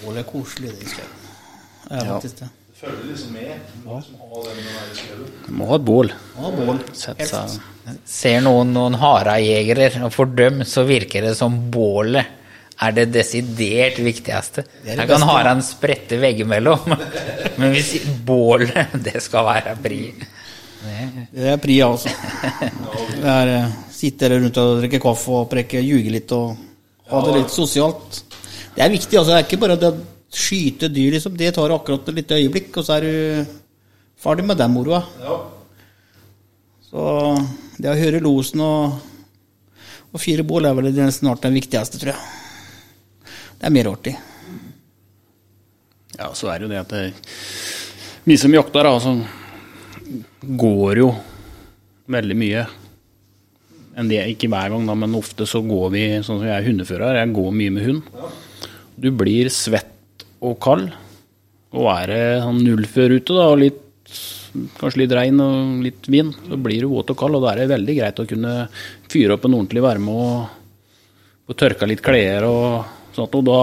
Bål 0.00 0.16
er 0.16 0.24
koselig, 0.24 0.70
det. 0.78 0.88
Skal. 0.88 1.10
Det 1.90 1.98
er 1.98 2.06
faktisk 2.08 2.38
det. 2.38 2.48
Det 2.70 2.78
følger 2.80 3.08
liksom 3.10 3.32
med. 3.36 3.66
Du 3.74 3.82
må 3.84 3.98
liksom 3.98 4.20
ha 4.22 4.28
du. 5.18 5.24
Du 5.44 5.52
må 5.58 5.66
ha 5.68 5.76
et 5.76 5.88
bål. 5.90 6.12
Ja, 6.38 6.52
bål. 6.56 6.80
Ser 8.08 8.40
noen 8.46 8.72
noen 8.72 8.96
harejegere, 9.02 9.90
og 10.06 10.14
for 10.14 10.30
dem 10.38 10.62
så 10.64 10.86
virker 10.88 11.26
det 11.26 11.34
som 11.36 11.58
bålet 11.74 12.39
er 12.80 12.92
det 12.96 13.06
desidert 13.12 13.98
viktigste. 14.00 14.64
jeg 14.86 14.96
det 14.96 15.06
kan 15.10 15.22
ha 15.28 15.38
en 15.50 15.60
sprette 15.62 16.16
veggimellom, 16.22 16.94
men 17.60 17.74
hvis 17.74 17.94
bålet, 18.24 18.94
det 19.04 19.20
skal 19.22 19.44
være 19.50 19.76
pri. 19.82 20.00
Det- 20.80 21.26
Det 21.34 21.48
er 21.52 21.58
pri 21.60 21.74
altså. 21.84 22.08
Det 23.20 23.28
er 23.28 23.48
eh, 23.58 23.72
Sitte 23.92 24.30
rundt 24.32 24.56
og 24.56 24.78
drikke 24.80 25.00
kaffe 25.02 25.28
og 25.42 25.50
preke, 25.50 25.76
ljuge 25.84 26.08
litt 26.14 26.32
og 26.32 26.56
ha 27.10 27.20
det 27.26 27.34
litt 27.36 27.50
sosialt. 27.52 28.22
Det 28.74 28.80
er 28.80 28.88
viktig. 28.88 29.18
altså 29.18 29.34
Det 29.34 29.38
er 29.42 29.44
ikke 29.44 29.60
bare 29.60 29.76
det 29.76 29.90
å 29.92 29.98
skyte 30.32 30.88
dyr, 30.88 31.10
liksom. 31.18 31.36
Det 31.36 31.50
tar 31.54 31.74
akkurat 31.74 32.08
et 32.08 32.14
lite 32.22 32.38
øyeblikk, 32.40 32.70
og 32.80 32.86
så 32.86 32.96
er 32.96 33.04
du 33.04 33.46
ferdig 34.24 34.46
med 34.48 34.56
den 34.56 34.72
moroa. 34.72 35.02
Ja. 35.20 35.36
Så 36.88 37.04
det 37.76 37.92
å 37.92 37.98
høre 38.00 38.22
losen 38.24 38.62
og, 38.64 38.96
og 40.14 40.20
fire 40.24 40.42
bål 40.48 40.70
er 40.70 40.74
vel 40.80 40.88
det 40.96 41.10
snart 41.14 41.44
den 41.44 41.54
viktigste, 41.60 42.00
tror 42.00 42.14
jeg. 42.14 42.39
Det 43.60 43.68
er 43.68 43.72
mer 43.76 43.90
artig. 43.90 44.14
Ja, 46.16 46.30
så 46.32 46.48
er 46.48 46.60
det 46.60 46.64
jo 46.64 46.70
det 46.70 46.78
at 46.80 46.92
det, 46.94 47.00
vi 48.24 48.36
som 48.40 48.54
jakter, 48.54 48.86
da, 48.88 48.94
så 49.04 49.12
går 50.40 51.00
jo 51.02 51.10
veldig 52.08 52.36
mye. 52.40 52.62
Del, 54.00 54.30
ikke 54.32 54.48
hver 54.48 54.72
gang, 54.72 54.86
da, 54.88 54.94
men 54.96 55.16
ofte 55.18 55.44
så 55.44 55.60
går 55.60 55.90
vi, 55.92 56.04
sånn 56.24 56.38
som 56.40 56.46
jeg 56.48 56.54
er 56.54 56.64
hundefører, 56.70 57.18
jeg 57.20 57.34
går 57.36 57.50
mye 57.58 57.74
med 57.74 57.84
hund. 57.84 58.14
Du 58.96 59.10
blir 59.12 59.50
svett 59.52 60.24
og 60.40 60.56
kald, 60.64 60.86
og 61.76 61.88
er 61.92 62.14
det 62.14 62.22
sånn 62.46 62.62
nullfør 62.64 63.16
ute, 63.18 63.34
da, 63.36 63.50
og 63.50 63.60
litt, 63.60 63.82
kanskje 64.78 65.02
litt 65.02 65.12
regn 65.18 65.42
og 65.44 65.84
litt 65.84 66.08
vind, 66.08 66.32
så 66.48 66.56
blir 66.56 66.86
du 66.86 66.94
våt 66.94 67.12
og 67.12 67.20
kald, 67.20 67.36
og 67.36 67.44
da 67.44 67.52
er 67.52 67.60
det 67.60 67.74
veldig 67.74 67.98
greit 67.98 68.24
å 68.24 68.26
kunne 68.30 68.54
fyre 69.12 69.36
opp 69.36 69.44
en 69.44 69.58
ordentlig 69.58 69.84
varme 69.84 70.16
og, 70.16 71.12
og 71.44 71.60
tørke 71.60 71.90
litt 71.92 72.00
klær 72.04 72.48
og 72.48 72.96
sånt, 73.16 73.34
og 73.38 73.44
da, 73.46 73.58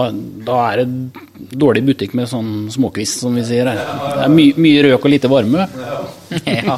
da 0.48 0.58
er 0.72 0.82
det 0.82 1.56
dårlig 1.58 1.84
butikk 1.88 2.14
med 2.18 2.28
sånn 2.30 2.52
småkvist, 2.74 3.22
som 3.24 3.36
vi 3.38 3.44
sier 3.48 3.70
her. 3.70 3.80
Det 3.80 4.26
er 4.26 4.34
my, 4.34 4.46
mye 4.60 4.84
røk 4.88 5.08
og 5.08 5.14
lite 5.14 5.32
varme. 5.32 5.68
Ja. 6.44 6.76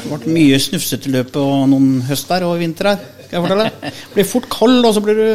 Det 0.00 0.08
ble 0.08 0.32
mye 0.32 0.58
snufsete 0.62 1.10
løp 1.12 1.34
og 1.38 1.66
noen 1.70 2.00
høst 2.08 2.30
der 2.30 2.46
og 2.46 2.56
vinter 2.62 2.92
her. 2.92 3.02
Skal 3.26 3.36
jeg 3.36 3.44
fortelle. 3.44 3.92
Blir 4.14 4.26
fort 4.26 4.48
kald, 4.50 4.80
og 4.88 4.94
så 4.96 5.02
blir 5.04 5.18
du 5.18 5.28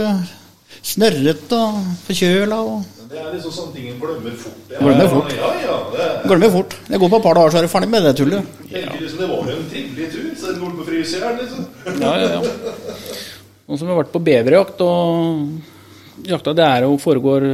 snørret 0.85 1.53
og 1.55 1.77
forkjøla. 2.07 2.57
og 2.59 3.09
Det 3.11 3.19
er 3.21 3.29
liksom 3.35 3.53
sånne 3.55 3.75
ting 3.75 3.91
en 3.93 3.99
glemmer 4.01 4.35
fort. 4.41 4.57
Det 4.69 4.81
Glemmer 4.81 5.11
fort. 5.13 5.35
Ja, 5.37 5.51
ja. 5.63 5.77
Det 5.93 6.09
Glemmer 6.31 6.51
fort. 6.57 6.75
Det 6.89 6.99
går 7.03 7.13
på 7.13 7.21
et 7.21 7.27
par 7.27 7.39
dager, 7.39 7.53
så 7.53 7.61
er 7.61 7.67
du 7.67 7.71
ferdig 7.75 7.91
med 7.93 8.07
det 8.09 8.15
tullet. 8.19 8.51
tenker 8.71 8.99
liksom 9.05 9.21
det 9.23 9.29
var 9.29 9.53
jo 9.53 9.55
en 9.59 9.69
trivelig 9.71 10.11
tur, 10.15 10.27
så 10.41 10.51
det 10.51 10.59
går 10.63 10.75
på 10.79 10.89
fryseren, 10.89 11.39
liksom. 11.43 11.69
Ja, 12.01 12.17
ja, 12.19 12.29
ja. 12.33 12.41
Noen 13.65 13.79
som 13.81 13.89
har 13.89 13.97
vært 13.97 14.13
på 14.13 14.21
beverjakt, 14.21 14.81
og 14.85 16.25
jakta 16.29 16.53
det 16.53 16.65
er 16.65 16.85
jo 16.85 16.99
foregår 17.01 17.45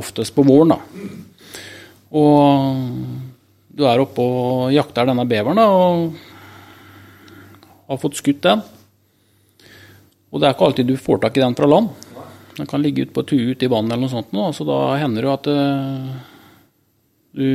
oftest 0.00 0.32
på 0.32 0.44
våren, 0.48 0.72
da. 0.72 0.78
Og 2.16 2.36
du 3.68 3.84
er 3.86 4.00
oppe 4.02 4.24
og 4.24 4.72
jakter 4.74 5.08
denne 5.10 5.26
beveren, 5.28 5.60
da, 5.60 5.66
og 5.68 6.14
har 7.90 8.00
fått 8.00 8.18
skutt 8.20 8.42
den. 8.46 8.62
Og 10.30 10.40
det 10.40 10.48
er 10.48 10.54
ikke 10.54 10.68
alltid 10.70 10.88
du 10.88 10.96
får 11.00 11.20
tak 11.24 11.36
i 11.36 11.42
den 11.42 11.56
fra 11.58 11.68
land. 11.68 11.90
Den 12.56 12.68
kan 12.70 12.82
ligge 12.82 13.04
ute 13.06 13.14
på 13.14 13.24
tue 13.28 13.52
ute 13.52 13.66
i 13.66 13.70
vannet 13.70 13.94
eller 13.94 14.06
noe 14.06 14.12
sånt, 14.12 14.32
nå, 14.36 14.50
så 14.54 14.66
da 14.68 14.78
hender 15.00 15.26
det 15.26 15.32
at 15.32 15.50
eh, 15.50 16.08
du 17.36 17.48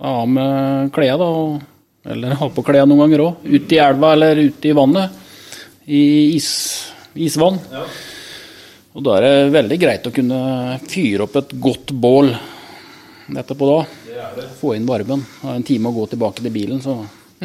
er 0.00 0.10
av 0.10 0.26
med 0.30 0.90
klærne, 0.94 1.18
da, 1.22 2.10
eller 2.14 2.36
har 2.40 2.52
på 2.54 2.64
klærne 2.66 2.90
noen 2.90 3.04
ganger 3.04 3.24
òg, 3.24 3.46
ute 3.46 3.76
i 3.76 3.80
elva 3.82 4.12
eller 4.16 4.42
ute 4.44 4.70
i 4.70 4.74
vannet 4.76 5.20
i 5.84 6.02
is, 6.36 6.50
isvann. 7.16 7.58
Og 8.94 9.02
da 9.02 9.16
er 9.18 9.24
det 9.26 9.52
veldig 9.56 9.78
greit 9.82 10.06
å 10.06 10.12
kunne 10.14 10.40
fyre 10.88 11.26
opp 11.26 11.36
et 11.40 11.54
godt 11.60 11.90
bål 11.98 12.30
etterpå 13.34 13.68
da. 13.70 13.78
Få 14.60 14.74
inn 14.76 14.86
varmen. 14.86 15.24
Ha 15.42 15.56
en 15.58 15.64
time 15.66 15.90
å 15.90 15.96
gå 15.96 16.06
tilbake 16.12 16.42
til 16.44 16.54
bilen, 16.54 16.80
så 16.84 17.00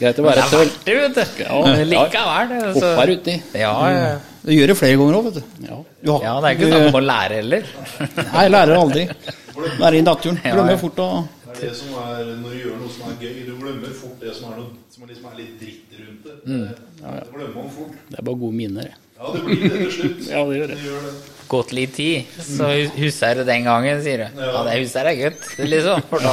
Greit 0.00 0.16
å 0.18 0.22
Det 0.22 0.24
være 0.26 0.42
er 0.42 0.52
verdt 0.52 0.78
det, 0.86 0.94
vet 0.98 1.14
du. 1.18 1.42
Ja, 1.44 1.58
Men 1.66 1.82
Likevel. 1.90 2.48
Så... 2.48 2.66
altså. 2.68 2.88
Hopper 2.96 3.12
uti. 3.12 3.34
Ja, 3.60 3.72
ja. 3.92 4.06
Du 4.42 4.50
gjør 4.50 4.72
det 4.72 4.76
flere 4.80 4.96
ganger 4.98 5.18
òg, 5.18 5.28
vet 5.28 5.36
du. 5.38 5.66
Ja. 5.68 5.76
Du 6.02 6.10
har- 6.16 6.24
ja, 6.26 6.32
det 6.40 6.48
er 6.48 6.56
ikke 6.56 6.64
du- 6.66 6.72
snakk 6.72 6.88
om 6.88 6.98
å 6.98 7.04
lære 7.06 7.38
heller. 7.38 7.68
Nei, 8.16 8.42
jeg 8.46 8.54
lærer 8.56 8.80
aldri. 8.80 9.04
Være 9.82 9.98
i 10.00 10.02
naturen. 10.02 10.40
Ja, 10.42 10.54
Glemmer 10.56 10.80
fort 10.80 10.98
å 11.04 11.08
Det 11.52 11.62
er 11.62 11.68
det 11.68 11.76
som 11.76 11.94
er 12.00 12.30
når 12.40 12.48
du 12.54 12.58
gjør 12.62 12.76
noe 12.80 12.90
som 12.94 13.08
er 13.10 13.16
gøy. 13.20 13.34
Du 13.46 13.52
glemmer 13.60 13.92
fort 13.96 14.20
det 14.22 14.32
som 14.36 14.50
er, 14.52 14.60
noe, 14.62 14.84
som 14.92 15.04
liksom 15.08 15.26
er 15.30 15.36
litt 15.40 15.54
dritt 15.60 15.96
rundt 15.98 16.28
det. 16.28 16.36
Det 16.46 17.16
glemmer 17.34 17.54
man 17.58 17.70
fort. 17.76 17.98
Det 18.08 18.18
er 18.18 18.26
bare 18.28 18.40
gode 18.44 18.56
minner. 18.56 18.88
Ja, 19.18 19.32
det 19.34 19.42
blir 19.44 19.62
det 19.66 19.72
til 19.76 19.92
slutt. 19.98 20.22
Ja, 20.32 20.40
det 20.48 20.56
gjør 20.58 20.72
det. 20.72 20.78
Det 20.80 20.88
gjør 20.88 21.04
det. 21.08 21.12
Gått 21.52 21.74
litt 21.76 21.92
tid, 21.98 22.32
så 22.46 22.70
husker 22.96 23.36
du 23.36 23.44
den 23.44 23.66
gangen, 23.68 24.00
sier 24.02 24.22
du. 24.24 24.40
Ja, 24.40 24.62
det 24.64 24.78
husker 24.80 25.10
jeg 25.10 25.20
godt, 25.26 25.50
liksom. 25.68 26.06
For 26.08 26.24
da 26.24 26.32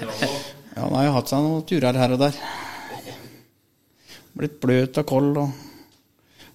Ja, 0.00 0.30
Ja, 0.80 0.84
han 0.86 0.94
har 0.96 1.04
jo 1.08 1.14
hatt 1.18 1.28
seg 1.28 1.42
noen 1.44 1.64
turer 1.68 1.96
her 1.98 2.12
og 2.14 2.20
der. 2.22 2.36
Blitt 4.38 4.54
bløt 4.62 5.00
og 5.02 5.08
kold 5.10 5.40
og 5.42 5.50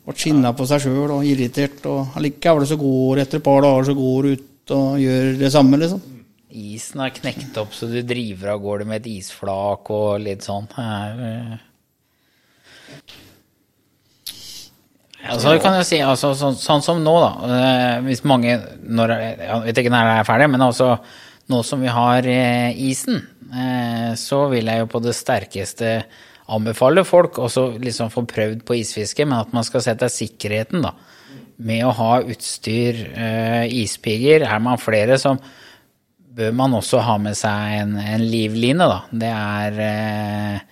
ble 0.08 0.16
skinna 0.18 0.54
på 0.56 0.66
seg 0.70 0.86
sjøl 0.86 1.12
og 1.18 1.28
irritert. 1.28 1.84
Og 1.92 2.16
allikevel 2.18 2.66
så 2.66 2.78
går 2.80 3.22
etter 3.26 3.42
et 3.42 3.46
par 3.46 3.62
dager 3.66 3.90
så 3.92 3.96
går 3.98 4.30
ut 4.32 4.74
og 4.74 4.96
gjør 5.04 5.36
det 5.44 5.52
samme, 5.54 5.78
liksom. 5.84 6.02
Isen 6.56 7.04
er 7.04 7.14
knekt 7.16 7.58
opp, 7.62 7.74
så 7.76 7.88
du 7.92 8.00
driver 8.08 8.56
av 8.56 8.64
gårde 8.64 8.88
med 8.90 9.04
et 9.04 9.12
isflak 9.18 9.92
og 9.94 10.20
litt 10.24 10.46
sånn. 10.46 10.68
Eh. 10.80 11.56
Ja, 15.26 15.38
så 15.42 15.56
kan 15.62 15.74
jeg 15.80 15.88
si, 15.90 16.00
altså, 16.06 16.34
sånn, 16.38 16.58
sånn 16.60 16.84
som 16.86 17.00
nå, 17.02 17.14
da. 17.24 17.32
eh, 17.50 18.04
Hvis 18.06 18.22
mange 18.28 18.60
når, 18.84 19.14
Jeg 19.16 19.62
vet 19.64 19.82
ikke 19.82 19.94
når 19.94 20.10
det 20.10 20.18
er 20.20 20.28
ferdig, 20.28 20.50
men 20.54 20.66
altså 20.68 20.92
nå 21.50 21.62
som 21.66 21.82
vi 21.82 21.90
har 21.94 22.26
eh, 22.30 22.78
isen, 22.90 23.20
eh, 23.50 24.14
så 24.18 24.46
vil 24.54 24.70
jeg 24.70 24.84
jo 24.84 24.88
på 24.90 25.02
det 25.06 25.16
sterkeste 25.18 25.92
anbefale 26.54 27.02
folk 27.06 27.40
også 27.42 27.68
liksom 27.82 28.12
få 28.14 28.26
prøvd 28.30 28.64
på 28.66 28.78
isfiske, 28.78 29.26
men 29.26 29.40
at 29.40 29.54
man 29.54 29.66
skal 29.66 29.82
sette 29.86 30.10
sikkerheten, 30.14 30.86
da. 30.86 30.94
Med 31.66 31.86
å 31.88 31.94
ha 31.96 32.18
utstyr, 32.20 32.98
ispiger. 33.72 34.44
Er 34.44 34.60
man 34.60 34.76
flere, 34.82 35.16
så 35.18 35.38
bør 36.36 36.56
man 36.56 36.76
også 36.78 37.02
ha 37.06 37.16
med 37.22 37.38
seg 37.38 37.80
en, 37.80 37.96
en 38.00 38.24
livline, 38.28 38.88
da. 38.90 39.02
Det 39.12 39.32
er 39.32 39.82
eh, 39.86 40.64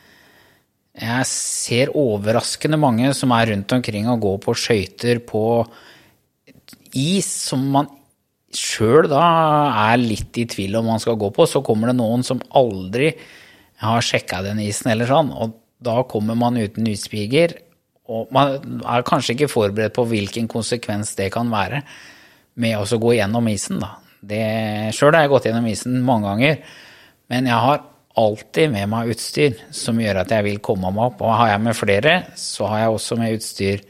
jeg 0.93 1.25
ser 1.29 1.93
overraskende 1.98 2.77
mange 2.77 3.10
som 3.17 3.32
er 3.34 3.50
rundt 3.50 3.74
omkring 3.74 4.10
og 4.12 4.22
går 4.22 4.39
på 4.43 4.53
skøyter 4.62 5.24
på 5.25 5.43
is 6.93 7.29
som 7.50 7.63
man 7.74 7.89
sjøl 8.53 9.08
da 9.10 9.24
er 9.89 9.98
litt 9.98 10.38
i 10.38 10.46
tvil 10.46 10.77
om 10.77 10.91
man 10.91 11.01
skal 11.01 11.17
gå 11.17 11.32
på. 11.34 11.48
Så 11.50 11.63
kommer 11.65 11.89
det 11.89 11.98
noen 11.98 12.25
som 12.25 12.43
aldri 12.53 13.10
har 13.82 14.05
sjekka 14.05 14.43
den 14.46 14.62
isen 14.63 14.91
eller 14.93 15.10
sånn, 15.10 15.34
og 15.34 15.58
da 15.84 16.03
kommer 16.08 16.38
man 16.39 16.60
uten 16.62 16.86
utspiger. 16.91 17.58
Og 18.13 18.29
man 18.36 18.60
er 18.86 19.08
kanskje 19.08 19.34
ikke 19.34 19.51
forberedt 19.51 19.96
på 19.98 20.05
hvilken 20.08 20.48
konsekvens 20.51 21.15
det 21.17 21.32
kan 21.34 21.50
være 21.51 21.82
med 22.62 22.77
å 22.77 23.01
gå 23.01 23.15
gjennom 23.17 23.50
isen, 23.50 23.82
da. 23.82 23.96
Sjøl 24.24 25.15
har 25.15 25.25
jeg 25.25 25.34
gått 25.34 25.50
gjennom 25.50 25.68
isen 25.72 25.98
mange 26.06 26.30
ganger, 26.30 26.77
men 27.34 27.50
jeg 27.50 27.65
har 27.65 27.82
alltid 28.20 28.70
med 28.72 28.89
meg 28.92 29.10
utstyr 29.13 29.58
som 29.74 30.00
gjør 30.00 30.22
at 30.22 30.32
jeg 30.36 30.46
vil 30.46 30.62
komme 30.63 30.92
meg 30.94 31.10
opp. 31.10 31.24
Og 31.25 31.34
har 31.34 31.53
jeg 31.53 31.63
med 31.65 31.77
flere, 31.77 32.15
så 32.39 32.70
har 32.70 32.84
jeg 32.84 32.96
også 32.98 33.18
med 33.20 33.38
utstyr 33.39 33.84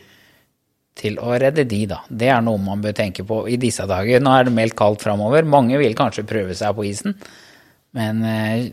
til 0.98 1.18
å 1.20 1.34
redde 1.42 1.66
de, 1.66 1.82
da. 1.90 2.04
Det 2.08 2.30
er 2.30 2.44
noe 2.46 2.62
man 2.62 2.84
bør 2.84 2.96
tenke 2.96 3.26
på 3.28 3.44
i 3.50 3.58
disse 3.62 3.86
dager. 3.90 4.22
Nå 4.22 4.34
er 4.38 4.48
det 4.48 4.56
meldt 4.56 4.78
kaldt 4.80 5.04
framover. 5.04 5.46
Mange 5.46 5.80
vil 5.82 5.98
kanskje 5.98 6.26
prøve 6.30 6.56
seg 6.58 6.76
på 6.78 6.86
isen, 6.88 7.18
men 7.98 8.22
eh, 8.30 8.70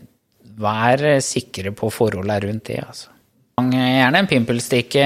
vær 0.61 1.03
sikre 1.25 1.73
på 1.75 1.89
forholdene 1.93 2.39
rundt 2.45 2.69
det, 2.69 2.81
altså. 2.85 3.09
Gjerne 3.61 4.23
en 4.23 4.29
pimpelstikke, 4.29 5.03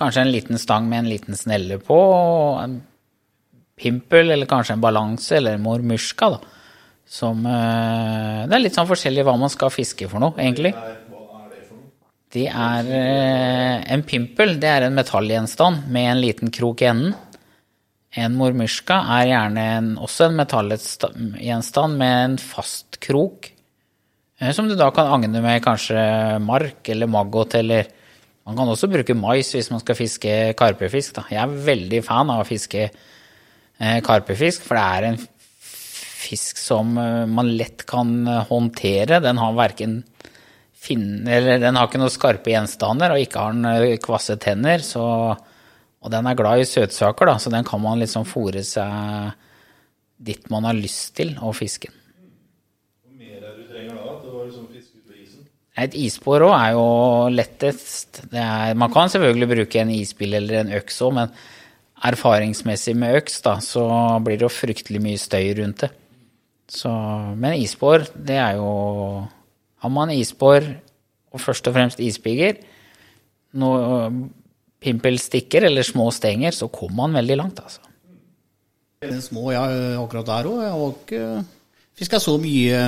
kanskje 0.00 0.22
en 0.24 0.32
liten 0.32 0.58
stang 0.58 0.88
med 0.90 1.04
en 1.04 1.10
liten 1.12 1.38
snelle 1.38 1.76
på, 1.78 1.98
en 2.58 2.80
pimpel 3.76 4.30
eller 4.32 4.48
kanskje 4.48 4.76
en 4.76 4.84
balanse 4.84 5.36
eller 5.36 5.58
mormyrska, 5.60 6.30
da. 6.36 6.38
Som 7.06 7.44
eh, 7.46 8.46
Det 8.48 8.56
er 8.56 8.62
litt 8.64 8.74
sånn 8.74 8.88
forskjellig 8.88 9.22
hva 9.26 9.36
man 9.38 9.52
skal 9.52 9.70
fiske 9.70 10.08
for 10.10 10.22
noe, 10.22 10.34
egentlig. 10.42 10.72
Det 12.34 12.48
er 12.50 12.88
eh, 12.90 13.84
En 13.94 14.02
pimpel 14.02 14.56
det 14.60 14.70
er 14.72 14.88
en 14.88 14.96
metallgjenstand 14.96 15.86
med 15.94 16.10
en 16.10 16.22
liten 16.24 16.50
krok 16.52 16.82
i 16.82 16.88
enden. 16.90 17.14
En 18.16 18.34
mormyrska 18.34 18.96
er 19.18 19.28
gjerne 19.30 19.66
en, 19.76 19.92
også 20.02 20.26
en 20.30 20.38
metallgjenstand 20.40 22.00
med 22.00 22.16
en 22.24 22.36
fast 22.40 22.98
krok. 23.04 23.52
eh, 24.40 24.50
Som 24.56 24.66
du 24.68 24.74
da 24.74 24.90
kan 24.90 25.12
agne 25.14 25.44
med 25.44 25.62
kanskje 25.62 26.40
mark 26.42 26.88
eller 26.88 27.06
maggot 27.06 27.54
eller 27.54 27.92
Man 28.46 28.54
kan 28.54 28.68
også 28.70 28.86
bruke 28.86 29.14
mais 29.18 29.48
hvis 29.50 29.72
man 29.72 29.80
skal 29.82 29.96
fiske 29.98 30.32
karpefisk. 30.54 31.16
Da. 31.16 31.24
Jeg 31.30 31.40
er 31.42 31.54
veldig 31.66 31.98
fan 32.06 32.30
av 32.30 32.44
å 32.44 32.46
fiske 32.46 32.84
karpefisk, 34.06 34.64
for 34.64 34.78
det 34.78 34.84
er 34.84 35.08
en 35.10 35.18
fisk 36.26 36.60
som 36.60 36.96
eh, 36.98 37.24
man 37.30 37.52
lett 37.58 37.86
kan 37.88 38.12
eh, 38.26 38.44
håndtere. 38.50 39.20
Den 39.24 39.40
har 39.40 39.56
verken 39.56 39.98
fin- 40.72 41.26
eller 41.28 41.60
den 41.62 41.76
har 41.76 41.88
ikke 41.88 42.00
noen 42.02 42.14
skarpe 42.14 42.52
gjenstander, 42.52 43.14
og 43.14 43.22
ikke 43.22 43.42
har 43.42 43.56
den 43.56 43.68
eh, 43.72 43.98
kvasse 44.02 44.38
tenner. 44.42 44.84
Så, 44.84 45.02
og 45.02 46.14
den 46.14 46.30
er 46.30 46.38
glad 46.38 46.62
i 46.62 46.68
søtsaker, 46.68 47.30
da, 47.30 47.38
så 47.42 47.52
den 47.54 47.66
kan 47.66 47.82
man 47.82 48.02
liksom 48.02 48.26
fòre 48.28 48.64
seg 48.66 49.34
dit 50.16 50.46
man 50.48 50.64
har 50.64 50.76
lyst 50.76 51.10
til 51.18 51.34
å 51.44 51.52
fiske 51.52 51.90
den. 51.90 52.02
Isen? 55.20 55.42
Et 55.76 55.98
isbår 56.06 56.46
òg 56.46 56.54
er 56.56 56.70
jo 56.72 56.86
lettest. 57.34 58.22
Det 58.32 58.40
er, 58.40 58.72
man 58.80 58.94
kan 58.94 59.12
selvfølgelig 59.12 59.50
bruke 59.52 59.82
en 59.82 59.92
isbil 59.92 60.38
eller 60.40 60.62
en 60.62 60.72
øks 60.78 61.02
òg, 61.04 61.12
men 61.18 61.36
erfaringsmessig 62.12 62.94
med 62.98 63.20
øks, 63.20 63.40
da, 63.44 63.56
så 63.62 63.86
blir 64.24 64.38
det 64.38 64.46
jo 64.46 64.52
fryktelig 64.52 65.02
mye 65.02 65.20
støy 65.20 65.52
rundt 65.60 65.84
det. 65.86 65.92
Så, 66.70 66.90
men 67.38 67.60
isbår, 67.60 68.08
det 68.26 68.40
er 68.42 68.56
jo 68.58 68.70
Har 69.84 69.90
man 69.92 70.10
isbår, 70.10 70.64
og 71.30 71.40
først 71.40 71.68
og 71.68 71.76
fremst 71.76 72.00
ispigger, 72.02 72.56
noe 73.60 74.08
pimpelstikker 74.82 75.66
eller 75.68 75.86
små 75.86 76.08
stenger, 76.10 76.54
så 76.56 76.68
kommer 76.72 77.04
man 77.04 77.20
veldig 77.20 77.36
langt, 77.36 77.60
altså. 77.60 77.84
Den 79.04 79.20
små, 79.22 79.50
ja, 79.52 79.66
akkurat 80.00 80.26
der 80.26 80.48
òg. 80.48 80.62
Jeg 80.64 80.72
har 80.72 80.94
ikke 80.96 81.44
fiska 82.00 82.20
så 82.22 82.34
mye 82.40 82.80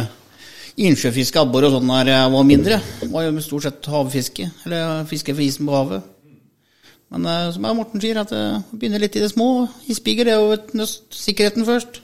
innsjøfiske, 0.79 1.43
abbor 1.43 1.69
og 1.69 1.77
sånn 1.77 1.91
der 1.93 2.13
jeg 2.15 2.33
var 2.35 2.47
mindre. 2.49 2.79
Det 3.03 3.11
var 3.13 3.27
jo 3.27 3.45
stort 3.45 3.67
sett 3.67 3.89
havfiske, 3.93 4.49
eller 4.67 5.05
fiske 5.11 5.35
for 5.35 5.45
isen 5.45 5.69
på 5.69 5.77
havet. 5.77 6.09
Men 7.15 7.25
eh, 7.27 7.47
som 7.55 7.65
Morten 7.79 8.03
sier, 8.03 8.19
at 8.21 8.33
det 8.35 8.43
begynner 8.77 9.01
litt 9.01 9.17
i 9.17 9.23
det 9.25 9.31
små. 9.33 9.47
Isbigger 9.89 10.29
det 10.29 10.35
er 10.35 10.43
jo 10.43 10.53
et, 10.59 10.73
nøst- 10.77 11.17
sikkerheten 11.17 11.65
først. 11.69 12.03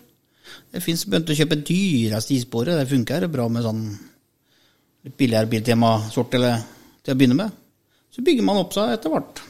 Det 0.74 0.82
fins 0.82 1.04
begynt 1.06 1.30
å 1.30 1.36
kjøpe 1.38 1.60
dyreste 1.66 2.34
isbåret. 2.34 2.78
Det 2.80 2.88
funker 2.90 3.26
bra 3.32 3.46
med 3.52 3.62
sånn 3.66 3.82
litt 5.04 5.16
billigere 5.20 5.50
Biltema-sort 5.52 6.34
eller 6.38 6.62
til 7.04 7.12
å 7.14 7.18
begynne 7.20 7.36
med. 7.38 7.52
Så 8.14 8.24
bygger 8.24 8.46
man 8.46 8.60
opp 8.62 8.72
seg 8.76 8.94
etter 8.94 9.12
hvert. 9.12 9.42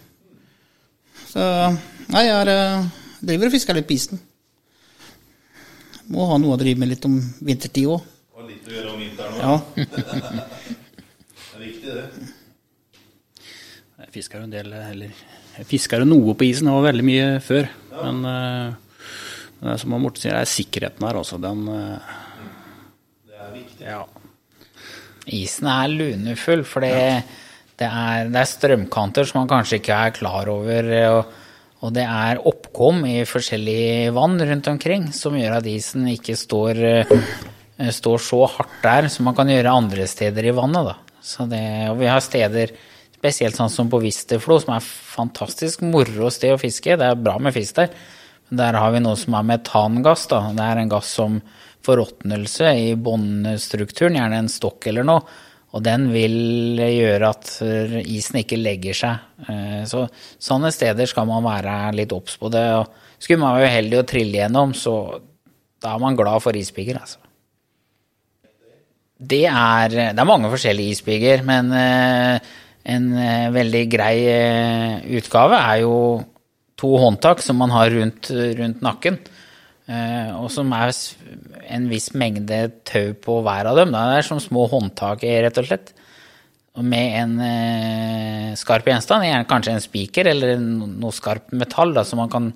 Så 1.31 1.43
nei, 2.11 2.25
jeg 2.27 2.35
er, 2.43 2.51
eh, 2.53 2.89
driver 3.25 3.51
og 3.51 3.55
fisker 3.55 3.79
litt 3.79 3.87
på 3.89 3.95
isen. 3.97 4.21
Må 6.13 6.27
ha 6.29 6.37
noe 6.39 6.57
å 6.57 6.61
drive 6.61 6.79
med 6.83 6.91
litt 6.91 7.07
om 7.09 7.15
vintertid 7.41 7.87
òg. 7.89 8.03
Og 8.37 8.49
litt 8.51 8.67
å 8.69 8.75
gjøre 8.75 8.91
om 8.93 9.01
vinteren 9.01 9.39
Ja. 9.41 9.55
Det 11.55 11.61
er 11.61 11.63
viktig, 11.63 11.95
det. 11.95 12.07
Jeg 14.03 14.11
fisker 14.19 14.41
jo 14.43 14.45
en 14.49 14.53
del, 14.53 14.73
eller 14.75 15.13
jeg 15.59 15.69
fiska 15.69 16.01
jo 16.03 16.09
noe 16.09 16.35
på 16.35 16.49
isen, 16.49 16.67
det 16.69 16.75
var 16.75 16.89
veldig 16.89 17.07
mye 17.07 17.29
før. 17.45 17.69
Men, 17.95 18.25
eh, 18.27 19.07
det 19.61 19.71
er 19.73 19.81
som 19.81 19.95
Morten 19.97 20.21
sier, 20.21 20.35
det 20.35 20.43
er 20.43 20.51
sikkerheten 20.51 21.07
her 21.07 21.21
også. 21.21 21.39
Den 21.43 21.63
eh, 21.71 22.13
Det 23.31 23.39
er 23.39 23.55
viktig. 23.55 23.87
Ja. 23.87 24.03
Isen 25.35 25.71
er 25.71 25.89
lunefull, 25.93 26.65
for 26.69 26.85
det, 26.85 27.25
det, 27.79 27.89
det 27.89 28.41
er 28.43 28.51
strømkanter 28.51 29.29
som 29.29 29.41
man 29.41 29.51
kanskje 29.53 29.79
ikke 29.81 29.97
er 29.97 30.17
klar 30.17 30.51
over. 30.53 30.91
Og, 31.15 31.41
og 31.85 31.95
det 31.97 32.05
er 32.05 32.43
oppkom 32.45 33.05
i 33.09 33.23
forskjellig 33.29 34.11
vann 34.17 34.37
rundt 34.41 34.69
omkring 34.73 35.09
som 35.17 35.37
gjør 35.39 35.61
at 35.61 35.71
isen 35.71 36.09
ikke 36.13 36.37
står, 36.37 36.83
eh, 36.91 37.15
står 37.95 38.27
så 38.27 38.43
hardt 38.59 38.83
der 38.85 39.09
som 39.13 39.31
man 39.31 39.39
kan 39.39 39.49
gjøre 39.53 39.79
andre 39.79 40.09
steder 40.11 40.51
i 40.51 40.57
vannet. 40.57 40.91
Da. 40.91 41.47
Det, 41.49 41.65
og 41.93 42.03
vi 42.03 42.11
har 42.11 42.21
steder, 42.25 42.75
spesielt 43.25 43.57
sånn 43.57 43.73
som 43.73 43.89
på 43.89 44.03
Visterflo, 44.03 44.59
som 44.61 44.75
er 44.77 44.85
fantastisk 44.85 45.81
moro 45.87 46.29
sted 46.33 46.53
å 46.53 46.61
fiske. 46.61 46.99
Det 47.01 47.07
er 47.09 47.17
bra 47.17 47.39
med 47.41 47.55
fisk 47.57 47.79
der. 47.79 47.95
Der 48.53 48.77
har 48.77 48.93
vi 48.93 49.01
noe 49.01 49.17
som 49.17 49.37
er 49.39 49.47
metangass. 49.49 50.27
Da. 50.29 50.43
Det 50.53 50.67
er 50.67 50.83
en 50.83 50.93
gass 50.93 51.09
som 51.17 51.39
forråtnelse 51.85 52.69
i 52.83 52.93
båndstrukturen, 53.01 54.19
gjerne 54.21 54.43
en 54.45 54.53
stokk 54.53 54.91
eller 54.93 55.09
noe. 55.09 55.25
Og 55.75 55.83
den 55.83 56.07
vil 56.13 56.79
gjøre 56.79 57.31
at 57.33 57.49
eh, 57.65 57.97
isen 58.15 58.39
ikke 58.45 58.61
legger 58.61 58.95
seg. 58.95 59.25
Eh, 59.49 59.81
Så 59.91 60.05
sånne 60.39 60.71
steder 60.71 61.09
skal 61.11 61.27
man 61.27 61.43
være 61.49 61.95
litt 61.97 62.13
obs 62.15 62.37
på 62.39 62.53
det. 62.53 62.67
Og 62.77 63.19
skulle 63.19 63.41
man 63.43 63.57
være 63.57 63.73
uheldig 63.73 63.99
å 64.03 64.07
trille 64.07 64.39
gjennom, 64.39 64.77
så 64.77 64.95
da 65.83 65.97
er 65.97 66.05
man 66.05 66.17
glad 66.21 66.45
for 66.45 66.57
ispigger, 66.57 67.01
altså. 67.01 67.19
Det 69.25 69.47
er, 69.47 69.89
det 70.13 70.21
er 70.21 70.29
mange 70.29 70.51
forskjellige 70.53 70.99
ispigger, 70.99 71.43
men 71.47 71.73
eh, 71.73 72.53
en 72.85 73.07
eh, 73.17 73.49
veldig 73.55 73.85
grei 73.93 74.17
eh, 74.29 75.05
utgave 75.17 75.57
er 75.57 75.83
jo 75.85 75.97
to 76.81 76.91
håndtak 77.01 77.41
som 77.45 77.57
man 77.61 77.73
har 77.73 77.93
rundt, 77.95 78.29
rundt 78.59 78.83
nakken. 78.85 79.19
eh, 79.89 80.31
og 80.37 80.51
som 80.53 80.73
er 80.77 80.93
en 81.75 81.89
viss 81.89 82.11
mengde 82.13 82.61
tau 82.85 83.15
på 83.15 83.41
hver 83.47 83.71
av 83.71 83.81
dem. 83.81 83.95
Det 83.95 84.19
er 84.19 84.29
som 84.29 84.43
små 84.43 84.67
håndtak, 84.73 85.25
rett 85.25 85.63
og 85.63 85.71
slett. 85.71 85.95
Med 86.75 87.13
en 87.21 88.57
skarp 88.59 88.89
gjenstand, 88.91 89.29
kanskje 89.47 89.77
en 89.77 89.85
spiker 89.85 90.27
eller 90.27 90.57
noe 90.59 91.15
skarpt 91.15 91.53
metall, 91.55 91.93
da, 91.95 92.03
så 92.03 92.19
man 92.19 92.33
kan 92.33 92.49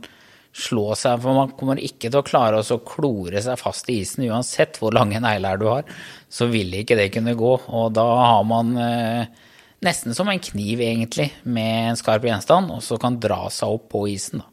slå 0.59 0.95
seg 0.99 1.21
For 1.23 1.37
man 1.37 1.53
kommer 1.59 1.79
ikke 1.79 2.09
til 2.09 2.19
å 2.19 2.27
klare 2.27 2.63
å 2.63 2.81
klore 2.87 3.43
seg 3.45 3.61
fast 3.61 3.89
i 3.93 4.01
isen 4.03 4.27
uansett 4.27 4.81
hvor 4.81 4.95
lange 4.97 5.21
negler 5.23 5.61
du 5.61 5.69
har. 5.71 5.87
Så 6.29 6.49
vil 6.51 6.75
ikke 6.81 6.99
det 6.99 7.13
kunne 7.15 7.37
gå. 7.39 7.53
Og 7.69 7.93
da 7.95 8.07
har 8.19 8.43
man 8.49 8.75
eh, 8.83 9.47
nesten 9.85 10.15
som 10.17 10.29
en 10.31 10.43
kniv, 10.43 10.81
egentlig, 10.83 11.31
med 11.43 11.93
en 11.93 11.99
skarp 11.99 12.27
gjenstand, 12.27 12.73
og 12.75 12.83
så 12.85 12.99
kan 13.01 13.19
dra 13.23 13.45
seg 13.53 13.79
opp 13.79 13.91
på 13.95 14.07
isen. 14.13 14.43
da. 14.43 14.49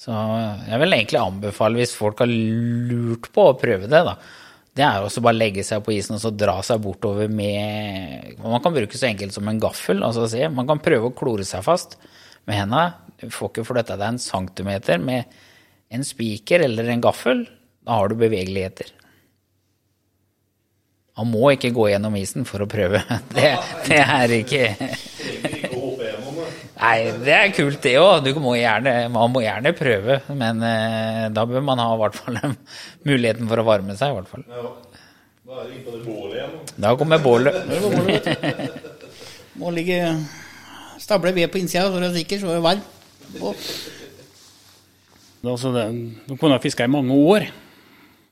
Så 0.00 0.16
jeg 0.64 0.80
vil 0.80 0.96
egentlig 0.96 1.20
anbefale, 1.20 1.76
hvis 1.82 1.92
folk 1.92 2.22
har 2.22 2.30
lurt 2.30 3.28
på 3.34 3.50
å 3.50 3.56
prøve 3.60 3.90
det, 3.90 4.00
da, 4.06 4.14
det 4.76 4.84
er 4.86 5.04
også 5.04 5.20
bare 5.24 5.36
legge 5.36 5.64
seg 5.66 5.82
på 5.84 5.92
isen 5.92 6.14
og 6.16 6.22
så 6.22 6.30
dra 6.32 6.54
seg 6.64 6.80
bortover 6.80 7.28
med 7.28 8.38
Man 8.38 8.62
kan 8.62 8.72
bruke 8.72 8.96
så 8.96 9.08
enkelt 9.08 9.34
som 9.34 9.48
en 9.50 9.58
gaffel. 9.60 10.00
altså 10.06 10.28
Man 10.54 10.68
kan 10.68 10.80
prøve 10.80 11.10
å 11.10 11.16
klore 11.16 11.44
seg 11.44 11.64
fast 11.66 11.98
med 12.48 12.56
henda. 12.56 12.84
Du 13.20 13.26
får 13.34 13.50
ikke 13.50 13.66
flytta 13.66 13.98
deg 13.98 14.14
en 14.14 14.22
centimeter 14.22 15.02
med 15.02 15.34
en 15.90 16.06
spiker 16.06 16.64
eller 16.64 16.88
en 16.88 17.02
gaffel. 17.02 17.44
Da 17.84 17.98
har 17.98 18.08
du 18.08 18.16
bevegeligheter. 18.22 18.94
Man 21.20 21.28
må 21.34 21.50
ikke 21.52 21.68
gå 21.76 21.90
gjennom 21.90 22.14
isen 22.16 22.46
for 22.48 22.64
å 22.64 22.68
prøve. 22.70 23.02
Det, 23.36 23.52
det 23.90 24.00
er 24.00 24.32
ikke 24.40 24.62
Nei, 26.80 27.10
det 27.20 27.34
er 27.36 27.50
kult 27.52 27.82
det 27.84 27.92
òg. 28.00 28.30
Man 28.40 29.32
må 29.34 29.42
gjerne 29.44 29.74
prøve, 29.76 30.16
men 30.32 30.62
eh, 30.64 31.26
da 31.28 31.44
bør 31.44 31.60
man 31.66 31.82
ha 31.82 31.90
i 31.92 31.98
hvert 32.00 32.16
fall 32.16 32.38
muligheten 33.04 33.50
for 33.50 33.60
å 33.60 33.66
varme 33.68 33.96
seg. 34.00 34.14
i 34.14 34.16
hvert 34.16 34.30
fall. 34.30 34.46
Da 34.48 35.60
er 35.60 35.68
det 35.68 35.76
inn 35.76 35.84
på 35.84 35.92
det 35.92 36.00
bålet 36.06 36.38
igjen. 36.38 36.56
Da 36.80 36.94
kommer 36.96 37.20
bålet. 37.20 37.52
Må 39.60 39.74
ligge 39.76 40.00
stable 41.04 41.34
ved 41.36 41.52
på 41.52 41.60
innsida, 41.60 41.90
så 41.92 42.00
det 42.00 42.14
er 42.14 42.16
sikker, 42.22 42.40
så 42.40 42.48
er 42.48 42.56
det 42.56 42.64
varm. 42.64 42.82
Og 43.42 43.60
er 45.40 45.52
altså 45.52 45.76
det, 45.76 45.84
de 46.30 46.40
kunne 46.40 46.56
ha 46.56 46.64
fiska 46.64 46.88
i 46.88 46.92
mange 46.96 47.12
år 47.12 47.50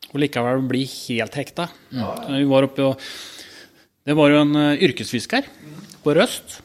og 0.09 0.23
likevel 0.23 0.63
bli 0.69 0.85
helt 0.89 1.37
hekta. 1.37 1.69
Vi 1.93 2.47
var 2.49 2.69
og, 2.69 3.05
det 4.09 4.17
var 4.17 4.33
jo 4.33 4.41
en 4.41 4.57
eh, 4.57 4.87
yrkesfisker 4.89 5.49
på 6.05 6.15
Røst 6.17 6.63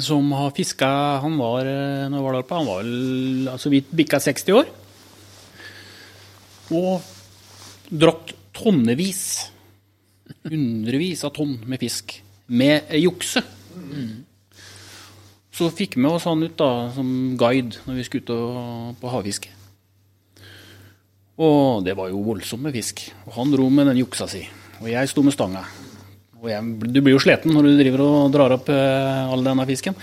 som 0.00 0.32
har 0.32 0.52
fiska 0.56 0.88
Han 1.22 1.36
var 1.38 1.68
eh, 1.68 2.08
når 2.10 2.24
var 2.24 2.34
der 2.34 2.44
oppe, 2.44 2.58
han 2.58 2.68
var 2.68 2.82
vel 2.82 3.48
altså 3.52 3.72
vidt 3.72 3.92
bikka 3.96 4.20
60 4.20 4.56
år. 4.56 4.68
Og 6.76 7.06
dratt 7.90 8.34
tonnevis, 8.54 9.22
hundrevis 10.46 11.24
av 11.26 11.34
tonn 11.34 11.56
med 11.66 11.80
fisk, 11.82 12.18
med 12.46 12.92
jukse. 13.00 13.42
Så 15.50 15.70
fikk 15.74 15.96
vi 15.98 16.06
oss 16.06 16.28
han 16.28 16.44
ut 16.44 16.56
da, 16.60 16.90
som 16.94 17.08
guide 17.40 17.80
når 17.86 17.98
vi 17.98 18.06
skulle 18.06 18.22
ut 18.22 19.00
på 19.00 19.12
havfiske. 19.12 19.59
Og 21.40 21.84
det 21.84 21.94
var 21.96 22.10
jo 22.10 22.20
voldsomt 22.24 22.66
med 22.66 22.74
fisk. 22.76 23.06
Og 23.28 23.36
han 23.38 23.52
dro 23.54 23.68
med 23.72 23.88
den 23.88 24.02
juksa 24.02 24.28
si, 24.28 24.42
og 24.80 24.90
jeg 24.90 25.08
sto 25.08 25.24
med 25.24 25.34
stanga. 25.34 25.64
Og 26.40 26.48
jeg, 26.48 26.64
du 26.88 27.00
blir 27.04 27.16
jo 27.16 27.20
sliten 27.20 27.52
når 27.52 27.68
du 27.68 27.80
driver 27.80 28.02
og 28.04 28.32
drar 28.32 28.54
opp 28.56 28.68
eh, 28.72 29.32
all 29.32 29.44
denne 29.44 29.66
fisken. 29.68 29.96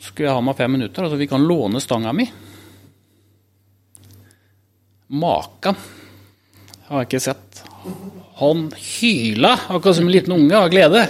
Så 0.00 0.10
skulle 0.10 0.28
jeg 0.28 0.36
ha 0.36 0.42
meg 0.44 0.58
fem 0.58 0.70
minutter, 0.74 1.06
og 1.06 1.12
så 1.12 1.18
fikk 1.18 1.34
han 1.34 1.46
låne 1.46 1.82
stanga 1.82 2.14
mi. 2.14 2.26
Makan 5.10 5.78
har 6.86 7.02
jeg 7.02 7.10
ikke 7.10 7.22
sett. 7.22 7.62
Han 8.38 8.68
hyla 8.74 9.56
akkurat 9.68 9.98
som 9.98 10.06
en 10.06 10.14
liten 10.14 10.34
unge 10.36 10.58
av 10.58 10.70
glede. 10.72 11.02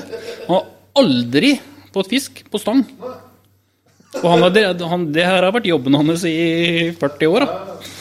Han 0.48 0.56
har 0.56 0.70
aldri 1.00 1.54
fått 1.92 2.12
fisk 2.12 2.40
på 2.50 2.60
stang. 2.60 2.82
Og 4.20 4.26
han 4.26 4.42
han, 4.42 5.04
det 5.14 5.24
her 5.24 5.44
har 5.44 5.52
vært 5.54 5.68
jobben 5.70 5.96
hans 6.00 6.24
i 6.26 6.90
40 6.98 7.30
år. 7.30 7.46
Da. 7.46 7.99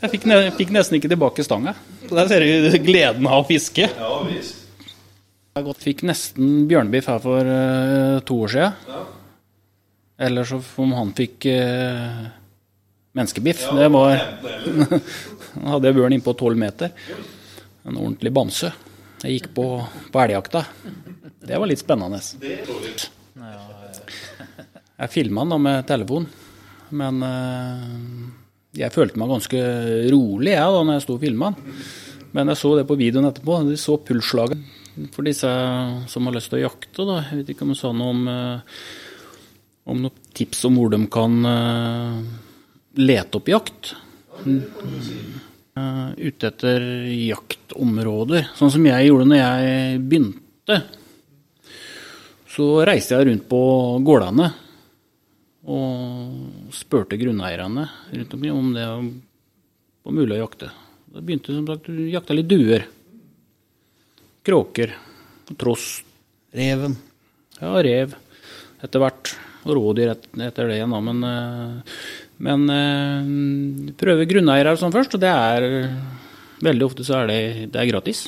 Jeg 0.00 0.12
fikk, 0.14 0.26
ne, 0.30 0.38
fikk 0.56 0.72
nesten 0.72 0.96
ikke 0.96 1.10
tilbake 1.12 1.44
stanga. 1.44 1.74
Så 2.06 2.16
Der 2.16 2.30
ser 2.30 2.44
du 2.44 2.78
gleden 2.84 3.28
av 3.28 3.42
å 3.42 3.48
fiske. 3.48 3.88
Ja 3.88 4.14
visst. 4.24 4.56
Jeg 5.50 5.74
fikk 5.82 6.04
nesten 6.06 6.68
bjørnebiff 6.70 7.08
her 7.10 7.18
for 7.20 7.48
uh, 7.48 8.20
to 8.24 8.36
år 8.46 8.52
siden. 8.52 9.08
Eller 10.20 10.46
så 10.46 10.60
om 10.80 10.92
han 10.94 11.10
fikk 11.16 11.48
uh, 11.50 12.22
menneskebiff. 13.18 13.66
det 13.76 13.88
var 13.92 14.20
Da 15.50 15.72
hadde 15.74 15.90
jeg 15.90 15.96
bjørn 15.98 16.14
innpå 16.14 16.36
tolv 16.38 16.56
meter. 16.60 16.94
En 17.82 17.98
ordentlig 17.98 18.32
bamse. 18.32 18.70
Jeg 19.24 19.40
gikk 19.40 19.50
på, 19.56 19.66
på 20.14 20.20
elgjakta. 20.22 20.62
Det 21.42 21.58
var 21.58 21.68
litt 21.68 21.82
spennende. 21.82 22.20
Jeg 25.00 25.12
filma 25.12 25.42
den 25.42 25.52
da 25.52 25.58
med 25.60 25.88
telefon, 25.88 26.28
men 26.94 27.22
eh, 27.26 27.84
jeg 28.76 28.94
følte 28.94 29.18
meg 29.18 29.32
ganske 29.32 29.60
rolig 30.12 30.52
jeg 30.54 30.74
da 30.74 30.82
når 30.84 30.96
jeg 30.96 31.04
sto 31.06 31.16
og 31.16 31.24
filma 31.24 31.50
den. 31.54 31.78
Men 32.36 32.52
jeg 32.52 32.60
så 32.60 32.76
det 32.78 32.86
på 32.86 32.98
videoen 32.98 33.26
etterpå. 33.26 33.56
De 33.66 33.78
så 33.80 33.96
pulsslaget 34.06 34.60
for 35.14 35.26
disse 35.26 35.50
som 36.12 36.28
har 36.28 36.36
lyst 36.36 36.52
til 36.52 36.60
å 36.60 36.66
jakte. 36.68 37.06
Da. 37.08 37.16
Jeg 37.26 37.40
vet 37.40 37.50
ikke 37.54 37.66
om 37.66 37.72
du 37.74 37.78
sa 37.78 37.90
noe 37.90 38.14
om, 38.14 38.22
eh, 38.30 38.84
om 39.90 40.04
noen 40.04 40.30
tips 40.36 40.62
om 40.68 40.78
hvor 40.78 40.92
de 40.94 41.00
kan 41.10 41.50
eh, 41.50 42.20
lete 43.02 43.40
opp 43.40 43.50
jakt. 43.50 43.92
Eh, 44.46 46.08
ute 46.22 46.52
etter 46.52 46.86
jaktområder. 47.10 48.52
Sånn 48.54 48.70
som 48.76 48.86
jeg 48.86 49.10
gjorde 49.10 49.26
når 49.32 49.42
jeg 49.42 50.00
begynte. 50.06 50.82
Så 52.50 52.72
reiste 52.86 53.18
jeg 53.18 53.26
rundt 53.26 53.50
på 53.50 53.62
gårdene 54.06 54.52
og 55.68 56.72
spurte 56.72 57.18
grunneierne 57.20 57.84
rundt 58.12 58.36
omkring 58.36 58.56
om 58.56 58.70
det 58.74 58.86
var 58.86 60.16
mulig 60.16 60.38
å 60.38 60.44
jakte. 60.46 60.70
Da 61.10 61.20
begynte 61.20 61.52
som 61.52 61.66
sagt 61.68 61.90
å 61.90 62.08
jakte 62.08 62.36
litt 62.36 62.48
duer. 62.48 62.86
Kråker. 64.46 64.94
Tross. 65.58 66.02
reven. 66.54 66.96
Ja, 67.60 67.74
rev 67.82 68.14
etter 68.82 69.02
hvert. 69.02 69.34
Og 69.66 69.76
rådyr 69.76 70.14
etter 70.14 70.70
det 70.70 70.78
igjen, 70.78 70.94
da. 70.94 71.00
Men, 71.04 71.20
eh, 71.28 72.00
men 72.40 72.64
eh, 72.74 73.92
prøve 74.00 74.26
grunneiere 74.30 74.72
sånn 74.80 74.94
først, 74.94 75.18
og 75.18 75.22
det 75.22 75.30
er 75.30 75.66
Veldig 76.60 76.84
ofte 76.84 77.04
så 77.08 77.22
er 77.22 77.30
det, 77.30 77.42
det 77.72 77.78
er 77.80 77.88
gratis. 77.88 78.26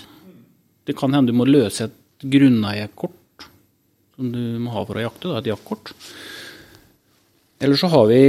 Det 0.89 0.95
kan 0.97 1.13
hende 1.13 1.35
du 1.35 1.37
må 1.37 1.45
løse 1.45 1.85
et 1.85 2.25
grunneierkort 2.33 3.45
som 4.17 4.31
du 4.33 4.41
må 4.63 4.73
ha 4.73 4.85
for 4.89 4.97
å 4.97 5.03
jakte, 5.05 5.29
da, 5.29 5.43
et 5.43 5.51
jaktkort. 5.51 5.93
Eller 7.63 7.79
så 7.79 7.87
har 7.87 8.09
vi 8.11 8.23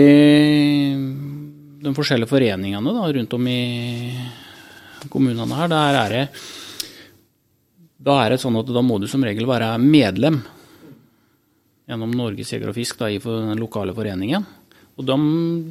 de 1.84 1.94
forskjellige 1.98 2.30
foreningene 2.30 2.92
da, 2.94 3.08
rundt 3.16 3.34
om 3.34 3.48
i 3.50 3.62
kommunene 5.10 5.58
her. 5.58 5.72
Der 5.72 5.98
er 6.04 6.14
det 6.14 6.26
da 8.04 8.18
er 8.20 8.34
det 8.34 8.42
sånn 8.44 8.60
at 8.60 8.68
da 8.68 8.82
må 8.84 8.98
du 9.00 9.08
som 9.08 9.24
regel 9.24 9.48
være 9.48 9.72
medlem 9.80 10.42
gjennom 11.88 12.12
Norges 12.16 12.52
Jeger 12.52 12.70
og 12.70 12.76
Fisk 12.76 13.00
da, 13.00 13.08
i 13.08 13.18
den 13.24 13.62
lokale 13.62 13.96
foreningen. 13.96 14.44
Og 15.00 15.08
de 15.08 15.18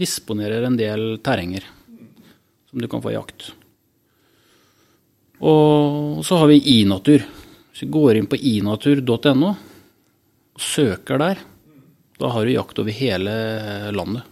disponerer 0.01 0.65
en 0.67 0.79
del 0.79 1.21
terrenger 1.23 1.67
som 2.71 2.81
du 2.81 2.89
kan 2.89 3.05
få 3.05 3.13
i 3.13 3.17
jakt. 3.19 3.53
Og 5.45 6.25
så 6.25 6.41
har 6.41 6.49
vi 6.49 6.81
iNatur. 6.81 7.23
Hvis 7.71 7.85
vi 7.85 7.93
går 7.95 8.19
inn 8.19 8.31
på 8.31 8.41
inatur.no 8.41 9.53
og 9.53 10.61
søker 10.61 11.21
der, 11.21 11.47
da 12.23 12.31
har 12.31 12.47
du 12.47 12.53
jakt 12.55 12.79
over 12.79 12.95
hele 12.95 13.33
landet. 13.95 14.23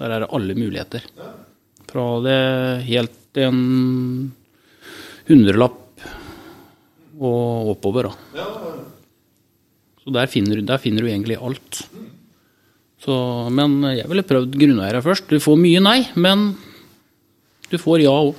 Der 0.00 0.12
er 0.12 0.24
det 0.24 0.32
alle 0.36 0.56
muligheter. 0.56 1.04
Fra 1.88 2.04
det 2.24 2.38
helt 2.88 3.40
en 3.40 3.60
hundrelapp 5.28 5.82
og 7.16 7.70
oppover. 7.74 8.10
Da. 8.10 8.46
Så 10.04 10.12
der 10.14 10.28
finner, 10.30 10.56
du- 10.60 10.66
der 10.68 10.78
finner 10.82 11.02
du 11.02 11.08
egentlig 11.10 11.36
alt. 11.40 11.82
Så, 13.02 13.14
men 13.52 13.80
jeg 13.96 14.08
ville 14.08 14.22
prøvd 14.26 14.56
grunneiere 14.56 15.02
først. 15.04 15.28
Du 15.28 15.38
får 15.42 15.56
mye 15.60 15.80
nei, 15.82 15.98
men 16.16 16.56
du 17.70 17.76
får 17.78 18.02
ja 18.04 18.10
òg. 18.14 18.34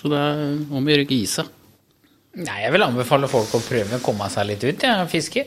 Så 0.00 0.08
det 0.08 0.16
er 0.18 0.44
om 0.72 0.84
å 0.86 0.90
gjøre 0.90 1.04
ikke 1.06 1.18
gi 1.20 1.26
seg. 1.28 1.46
Nei, 2.40 2.60
jeg 2.62 2.72
vil 2.72 2.82
anbefale 2.86 3.28
folk 3.28 3.52
å 3.58 3.60
prøve 3.60 3.98
å 3.98 4.02
komme 4.04 4.28
seg 4.30 4.46
litt 4.46 4.62
ut 4.64 4.82
ja, 4.86 5.00
fiske. 5.10 5.46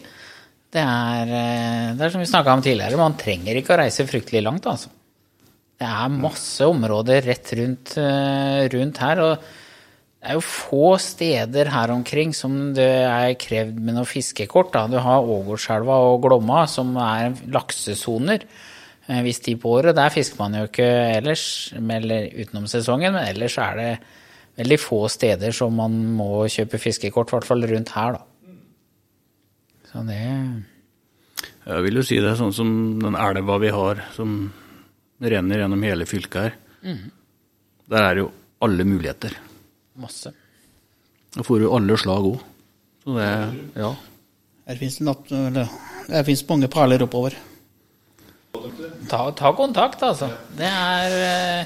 Det 0.74 0.82
er, 0.82 1.30
eh, 1.30 1.94
det 1.94 2.02
er 2.02 2.14
som 2.14 2.22
vi 2.24 2.30
snakka 2.30 2.54
om 2.58 2.64
tidligere, 2.66 2.98
man 2.98 3.18
trenger 3.20 3.60
ikke 3.60 3.76
å 3.76 3.82
reise 3.84 4.08
fryktelig 4.10 4.42
langt, 4.42 4.66
altså. 4.66 4.90
Det 5.78 5.86
er 5.90 6.16
masse 6.16 6.66
områder 6.66 7.26
rett 7.28 7.52
rundt, 7.60 7.98
eh, 7.98 8.66
rundt 8.74 8.98
her, 8.98 9.22
og 9.22 9.38
det 10.24 10.32
er 10.32 10.34
jo 10.38 10.46
få 10.48 10.98
steder 10.98 11.70
her 11.70 11.92
omkring 11.92 12.34
som 12.34 12.74
det 12.74 12.90
er 13.06 13.36
krevd 13.36 13.78
med 13.80 13.98
noe 13.98 14.08
fiskekort. 14.08 14.72
Da. 14.72 14.88
Du 14.88 14.98
har 14.98 15.20
Ågårdselva 15.20 15.98
og 16.00 16.22
Glomma, 16.24 16.66
som 16.66 16.96
er 16.96 17.36
laksesoner. 17.52 18.46
Hvis 19.06 19.42
de 19.44 19.58
på 19.60 19.68
året. 19.68 19.98
Der 19.98 20.08
fisker 20.08 20.40
man 20.40 20.54
jo 20.56 20.64
ikke 20.70 20.88
ellers, 21.18 21.74
eller 21.76 22.30
utenom 22.40 22.70
sesongen, 22.72 23.12
men 23.12 23.28
ellers 23.28 23.58
er 23.60 23.76
det 23.76 24.00
veldig 24.56 24.80
få 24.80 25.10
steder 25.12 25.52
som 25.52 25.76
man 25.76 25.92
må 26.16 26.46
kjøpe 26.48 26.80
fiskekort, 26.80 27.28
i 27.28 27.36
hvert 27.36 27.50
fall 27.50 27.68
rundt 27.68 27.92
her, 27.98 28.16
da. 28.16 28.24
Så 29.94 30.02
det 30.08 30.18
Jeg 31.64 31.84
vil 31.86 32.00
jo 32.00 32.04
si 32.04 32.18
det, 32.20 32.32
er 32.34 32.40
sånn 32.40 32.54
som 32.56 32.70
den 33.00 33.16
elva 33.16 33.60
vi 33.62 33.70
har 33.72 34.02
som 34.16 34.52
renner 35.24 35.62
gjennom 35.64 35.84
hele 35.86 36.08
fylket 36.10 36.42
her. 36.42 36.56
Der 37.94 38.08
er 38.10 38.20
jo 38.24 38.32
alle 38.64 38.84
muligheter. 38.88 39.36
masse. 39.96 40.34
Da 41.36 41.44
får 41.46 41.60
du 41.62 41.70
alle 41.72 41.98
slag 41.98 42.26
òg. 42.34 42.42
Så 43.04 43.16
det 43.18 43.30
Ja. 43.80 43.94
Her 44.68 44.78
fins 44.80 44.98
det, 45.00 46.50
mange 46.50 46.68
perler 46.72 47.04
oppover. 47.04 47.36
Ta, 49.10 49.32
ta 49.32 49.52
kontakt, 49.54 50.02
altså. 50.04 50.30
Det 50.56 50.68
er 50.70 51.16
eh, 51.62 51.66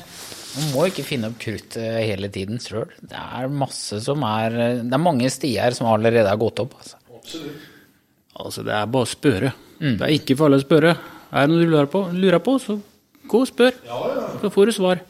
Man 0.58 0.72
må 0.74 0.86
ikke 0.90 1.04
finne 1.06 1.30
opp 1.30 1.38
kruttet 1.38 2.00
hele 2.08 2.30
tiden 2.34 2.58
sjøl. 2.58 2.90
Det 3.02 3.18
er 3.18 3.48
masse 3.54 4.00
som 4.02 4.24
er 4.26 4.56
eh, 4.58 4.80
Det 4.84 4.94
er 4.98 5.04
mange 5.04 5.30
stier 5.30 5.76
som 5.78 5.88
allerede 5.92 6.28
har 6.28 6.38
gått 6.42 6.60
opp. 6.64 6.74
altså. 6.80 6.98
Altså, 8.38 8.64
det 8.66 8.74
er 8.78 8.90
bare 8.94 9.08
å 9.08 9.10
spørre. 9.10 9.54
Det 9.80 10.06
er 10.06 10.14
ikke 10.14 10.38
farlig 10.38 10.62
å 10.62 10.66
spørre. 10.66 10.94
Er 11.28 11.46
det 11.46 11.52
noe 11.52 11.64
du 11.64 11.72
lurer 11.72 11.90
på, 11.92 12.04
lurer 12.14 12.42
på 12.44 12.58
så 12.62 12.78
gå 13.28 13.44
og 13.44 13.50
spør. 13.50 13.78
Så 14.42 14.52
får 14.54 14.70
du 14.70 14.76
svar. 14.76 15.02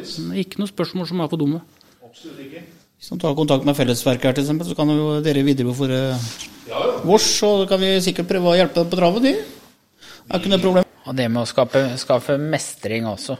Det 0.00 0.44
ikke 0.44 0.62
noe 0.62 0.70
spørsmål 0.70 1.08
som 1.10 1.20
er 1.20 1.30
for 1.30 1.40
dumme. 1.40 1.60
Absolutt 2.04 2.40
ikke. 2.44 2.62
Hvis 3.00 3.10
man 3.14 3.20
tar 3.22 3.36
kontakt 3.36 3.64
med 3.64 3.76
Fellesverket 3.76 4.28
her, 4.28 4.36
til 4.36 4.44
eksempel, 4.44 4.68
så 4.68 4.76
kan 4.76 4.90
jo 4.92 5.20
dere 5.24 5.44
videreføre 5.44 6.00
vårs, 7.08 7.28
og 7.46 7.62
da 7.62 7.68
kan 7.70 7.80
vi 7.80 7.94
sikkert 8.04 8.28
prøve 8.28 8.52
å 8.52 8.58
hjelpe 8.58 8.76
deg 8.76 8.90
på 8.92 8.98
traven. 9.00 9.24
Det 9.24 9.36
er 10.28 10.42
ikke 10.42 10.52
noe 10.52 10.64
problem. 10.64 10.90
Og 11.08 11.16
det 11.16 11.28
med 11.32 11.42
å 11.42 11.48
skape, 11.48 11.84
skaffe 12.00 12.36
mestring 12.40 13.08
også. 13.08 13.38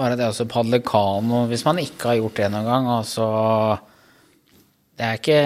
Bare 0.00 0.16
det 0.16 0.30
å 0.32 0.46
padle 0.48 0.78
kano 0.80 1.42
Hvis 1.50 1.66
man 1.66 1.76
ikke 1.82 2.08
har 2.08 2.16
gjort 2.22 2.38
det 2.40 2.46
noen 2.54 2.68
gang, 2.70 2.86
altså 2.94 3.26
det 5.00 5.06
er, 5.06 5.16
ikke, 5.16 5.36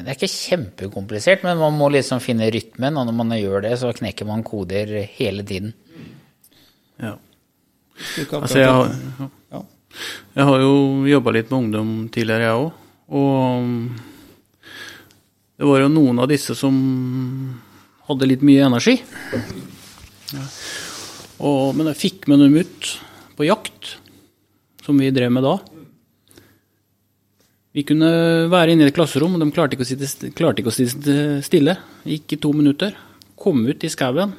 det 0.00 0.08
er 0.08 0.16
ikke 0.16 0.32
kjempekomplisert, 0.32 1.42
men 1.44 1.58
man 1.60 1.74
må 1.76 1.90
liksom 1.92 2.16
finne 2.24 2.46
rytmen, 2.48 2.96
og 2.96 3.04
når 3.04 3.16
man 3.18 3.34
gjør 3.36 3.66
det, 3.66 3.74
så 3.76 3.90
knekker 3.92 4.24
man 4.24 4.44
koder 4.46 4.88
hele 5.18 5.44
tiden. 5.44 5.74
Ja. 6.96 7.12
Altså, 8.38 8.62
jeg 8.62 8.72
har. 8.72 8.94
Ja. 9.52 9.60
jeg 10.38 10.48
har 10.48 10.64
jo 10.64 10.72
jobba 11.10 11.36
litt 11.36 11.52
med 11.52 11.58
ungdom 11.58 11.92
tidligere, 12.14 12.48
jeg 12.48 12.62
òg. 12.62 12.80
Og 13.20 13.68
det 15.60 15.68
var 15.68 15.84
jo 15.84 15.92
noen 15.92 16.24
av 16.24 16.32
disse 16.32 16.56
som 16.56 16.80
hadde 18.08 18.32
litt 18.32 18.48
mye 18.48 18.64
energi. 18.64 18.96
Ja. 20.32 20.48
Og, 21.36 21.76
men 21.76 21.92
jeg 21.92 22.00
fikk 22.00 22.32
med 22.32 22.46
dem 22.46 22.56
ut 22.64 22.92
på 23.36 23.44
jakt, 23.44 23.98
som 24.88 24.96
vi 25.04 25.12
drev 25.12 25.36
med 25.36 25.44
da. 25.44 25.58
Vi 27.76 27.84
kunne 27.84 28.08
være 28.48 28.72
inne 28.72 28.86
i 28.86 28.88
et 28.88 28.96
klasserom, 28.96 29.34
og 29.36 29.42
de 29.42 29.52
klarte 29.52 29.76
ikke 29.76 29.84
å 29.84 29.88
sitte, 29.88 30.30
klarte 30.32 30.62
ikke 30.62 30.72
å 30.72 30.76
sitte 30.76 31.16
stille. 31.44 31.76
Gikk 32.08 32.32
i 32.32 32.40
to 32.40 32.52
minutter. 32.56 32.96
Kom 33.36 33.66
ut 33.68 33.84
i 33.84 33.92
skauen 33.92 34.32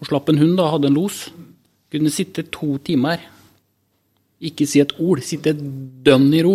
og 0.00 0.08
slapp 0.08 0.30
en 0.32 0.38
hund, 0.40 0.54
da, 0.56 0.70
hadde 0.72 0.88
en 0.88 0.96
los. 0.96 1.26
Kunne 1.92 2.12
sitte 2.12 2.46
to 2.48 2.78
timer. 2.86 3.20
Ikke 4.40 4.64
si 4.64 4.80
et 4.80 4.94
ord. 4.96 5.20
Sitte 5.20 5.52
dønn 5.52 6.30
i 6.32 6.40
ro. 6.46 6.54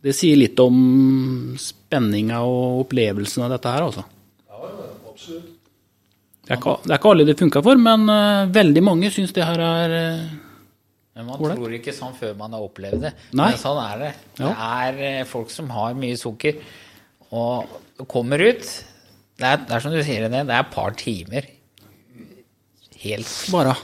Det 0.00 0.14
sier 0.16 0.38
litt 0.40 0.56
om 0.62 0.78
spenninga 1.60 2.40
og 2.46 2.86
opplevelsen 2.86 3.44
av 3.44 3.52
dette 3.52 3.74
her, 3.74 3.84
altså. 3.90 4.06
Det 6.46 6.54
er, 6.54 6.56
ikke, 6.60 6.78
det 6.86 6.94
er 6.94 7.00
ikke 7.00 7.12
alle 7.12 7.26
det 7.26 7.36
funka 7.40 7.60
for, 7.66 7.80
men 7.82 8.08
eh, 8.12 8.48
veldig 8.54 8.82
mange 8.86 9.10
syns 9.10 9.32
det 9.34 9.44
her 9.44 9.60
er 9.66 9.94
eh, 9.96 10.26
Men 11.16 11.30
man 11.30 11.40
Hvordan? 11.40 11.56
tror 11.56 11.74
ikke 11.78 11.94
sånn 11.96 12.16
før 12.18 12.34
man 12.36 12.52
har 12.52 12.64
opplevd 12.66 13.06
det. 13.06 13.12
Nei. 13.32 13.48
Men 13.54 13.60
sånn 13.60 13.78
er 13.80 14.00
det. 14.02 14.12
Ja. 14.36 14.50
Det 14.50 14.54
er 14.66 15.02
eh, 15.08 15.22
folk 15.28 15.52
som 15.54 15.70
har 15.72 15.96
mye 15.96 16.18
sukker, 16.20 16.58
og 17.36 18.04
kommer 18.06 18.38
ut 18.38 18.62
Det 18.62 19.44
er, 19.48 19.62
det 19.66 19.74
er 19.74 19.82
som 19.82 19.92
du 19.92 19.98
sier, 20.04 20.28
det, 20.28 20.42
det 20.48 20.54
er 20.54 20.60
et 20.62 20.74
par 20.74 20.92
timer. 20.96 21.48
Helt 23.02 23.32
bare 23.52 23.74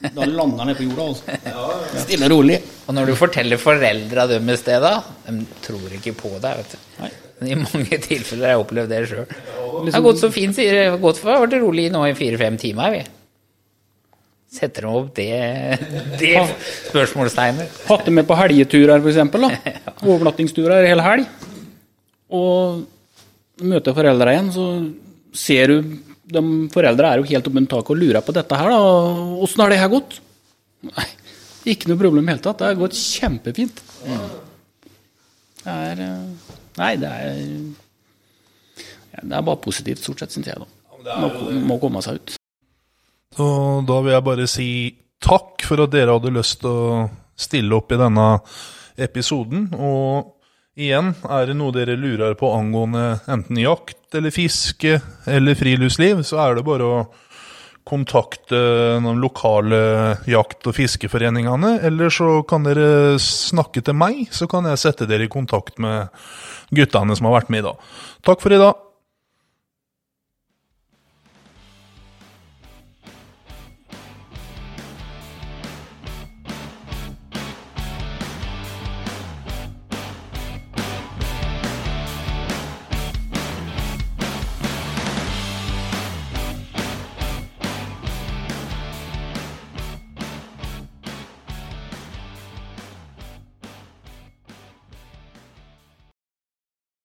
Da 0.00 0.26
lander 0.26 0.64
han 0.64 0.70
ned 0.72 0.78
på 0.80 0.88
jorda, 0.88 1.06
altså. 1.12 1.36
Stille 2.06 2.28
og 2.28 2.34
rolig. 2.34 2.58
Og 2.88 2.96
når 2.96 3.12
du 3.12 3.16
forteller 3.20 3.60
foreldra 3.60 4.26
dem 4.32 4.48
det, 4.50 4.80
da, 4.82 4.94
de 5.28 5.36
tror 5.64 5.96
ikke 6.00 6.16
på 6.16 6.32
deg, 6.40 6.62
vet 6.62 6.74
du. 6.74 6.90
Nei. 7.04 7.12
Men 7.40 7.52
I 7.52 7.56
mange 7.60 8.00
tilfeller 8.04 8.48
har 8.50 8.56
jeg 8.56 8.64
opplevd 8.64 8.92
det 8.92 9.04
sjøl. 9.08 9.30
Det 9.86 9.94
har 9.94 10.04
gått 10.04 10.20
så 10.20 10.28
fint, 10.32 10.56
sier. 10.56 10.74
Det 10.76 10.88
har 10.90 11.00
gått 11.00 11.20
for, 11.20 11.44
vært 11.44 11.60
rolig 11.60 11.86
nå 11.92 12.02
i 12.08 12.16
fire-fem 12.16 12.56
timer, 12.60 12.96
vi. 12.96 13.04
Setter 14.50 14.82
de 14.82 14.90
opp 14.98 15.10
det, 15.14 15.28
det 16.20 16.32
spørsmålstegnet? 16.90 17.82
Hatt 17.86 18.06
det 18.08 18.14
med 18.16 18.26
på 18.26 18.38
helgeturer, 18.38 18.98
f.eks. 18.98 19.20
Overnattingsturer 20.10 20.88
hele 20.90 21.04
helg. 21.06 21.28
Og 22.34 22.82
møter 23.70 23.94
foreldra 23.94 24.34
igjen, 24.34 24.50
så 24.54 24.66
ser 25.36 25.70
du 25.70 25.92
de 26.30 26.42
Foreldra 26.70 27.08
er 27.10 27.18
jo 27.18 27.26
helt 27.26 27.48
oppunder 27.50 27.70
taket 27.72 27.90
og 27.90 27.98
lurer 27.98 28.22
på 28.22 28.34
dette 28.36 28.58
her. 28.58 28.70
da. 28.70 28.80
Åssen 29.42 29.62
har 29.64 29.72
det 29.72 29.80
her 29.80 29.90
gått? 29.90 30.18
Nei, 30.86 31.06
ikke 31.74 31.90
noe 31.90 31.98
problem 31.98 32.22
i 32.22 32.28
det 32.28 32.36
hele 32.36 32.44
tatt. 32.44 32.60
Det 32.60 32.68
har 32.68 32.78
gått 32.78 32.98
kjempefint. 32.98 33.82
Det 35.60 35.74
er 35.74 36.04
eh, 36.06 36.52
Nei, 36.78 36.92
det 37.02 37.10
er 37.10 37.40
ja, 39.10 39.24
Det 39.26 39.34
er 39.34 39.42
bare 39.50 39.58
positivt, 39.60 40.02
stort 40.06 40.22
sett, 40.22 40.32
syns 40.36 40.52
jeg. 40.52 40.62
da. 40.62 41.18
Må, 41.18 41.50
må 41.72 41.80
komme 41.82 42.02
seg 42.04 42.20
ut. 42.20 42.39
Så 43.36 43.46
da 43.86 44.00
vil 44.02 44.14
jeg 44.16 44.26
bare 44.26 44.50
si 44.50 44.68
takk 45.22 45.62
for 45.68 45.84
at 45.84 45.92
dere 45.92 46.16
hadde 46.16 46.34
lyst 46.34 46.62
til 46.64 46.70
å 46.70 47.06
stille 47.38 47.76
opp 47.76 47.92
i 47.94 48.00
denne 48.00 48.26
episoden. 49.00 49.68
Og 49.78 50.34
igjen, 50.80 51.12
er 51.28 51.46
det 51.48 51.56
noe 51.58 51.74
dere 51.74 51.98
lurer 52.00 52.34
på 52.38 52.50
angående 52.56 53.20
enten 53.30 53.60
jakt 53.62 54.18
eller 54.18 54.34
fiske 54.34 54.98
eller 55.30 55.58
friluftsliv, 55.58 56.24
så 56.26 56.40
er 56.42 56.58
det 56.58 56.66
bare 56.66 56.88
å 56.88 57.00
kontakte 57.90 58.58
de 59.02 59.14
lokale 59.18 59.80
jakt- 60.28 60.66
og 60.68 60.76
fiskeforeningene, 60.76 61.78
eller 61.86 62.12
så 62.12 62.42
kan 62.46 62.66
dere 62.66 63.16
snakke 63.22 63.82
til 63.82 63.96
meg, 63.98 64.26
så 64.34 64.46
kan 64.50 64.68
jeg 64.68 64.82
sette 64.82 65.08
dere 65.10 65.26
i 65.26 65.32
kontakt 65.32 65.80
med 65.82 66.12
guttene 66.76 67.16
som 67.16 67.30
har 67.30 67.40
vært 67.40 67.50
med 67.50 67.64
i 67.64 67.68
dag. 67.70 67.90
Takk 68.26 68.44
for 68.44 68.54
i 68.54 68.60
dag. 68.60 68.89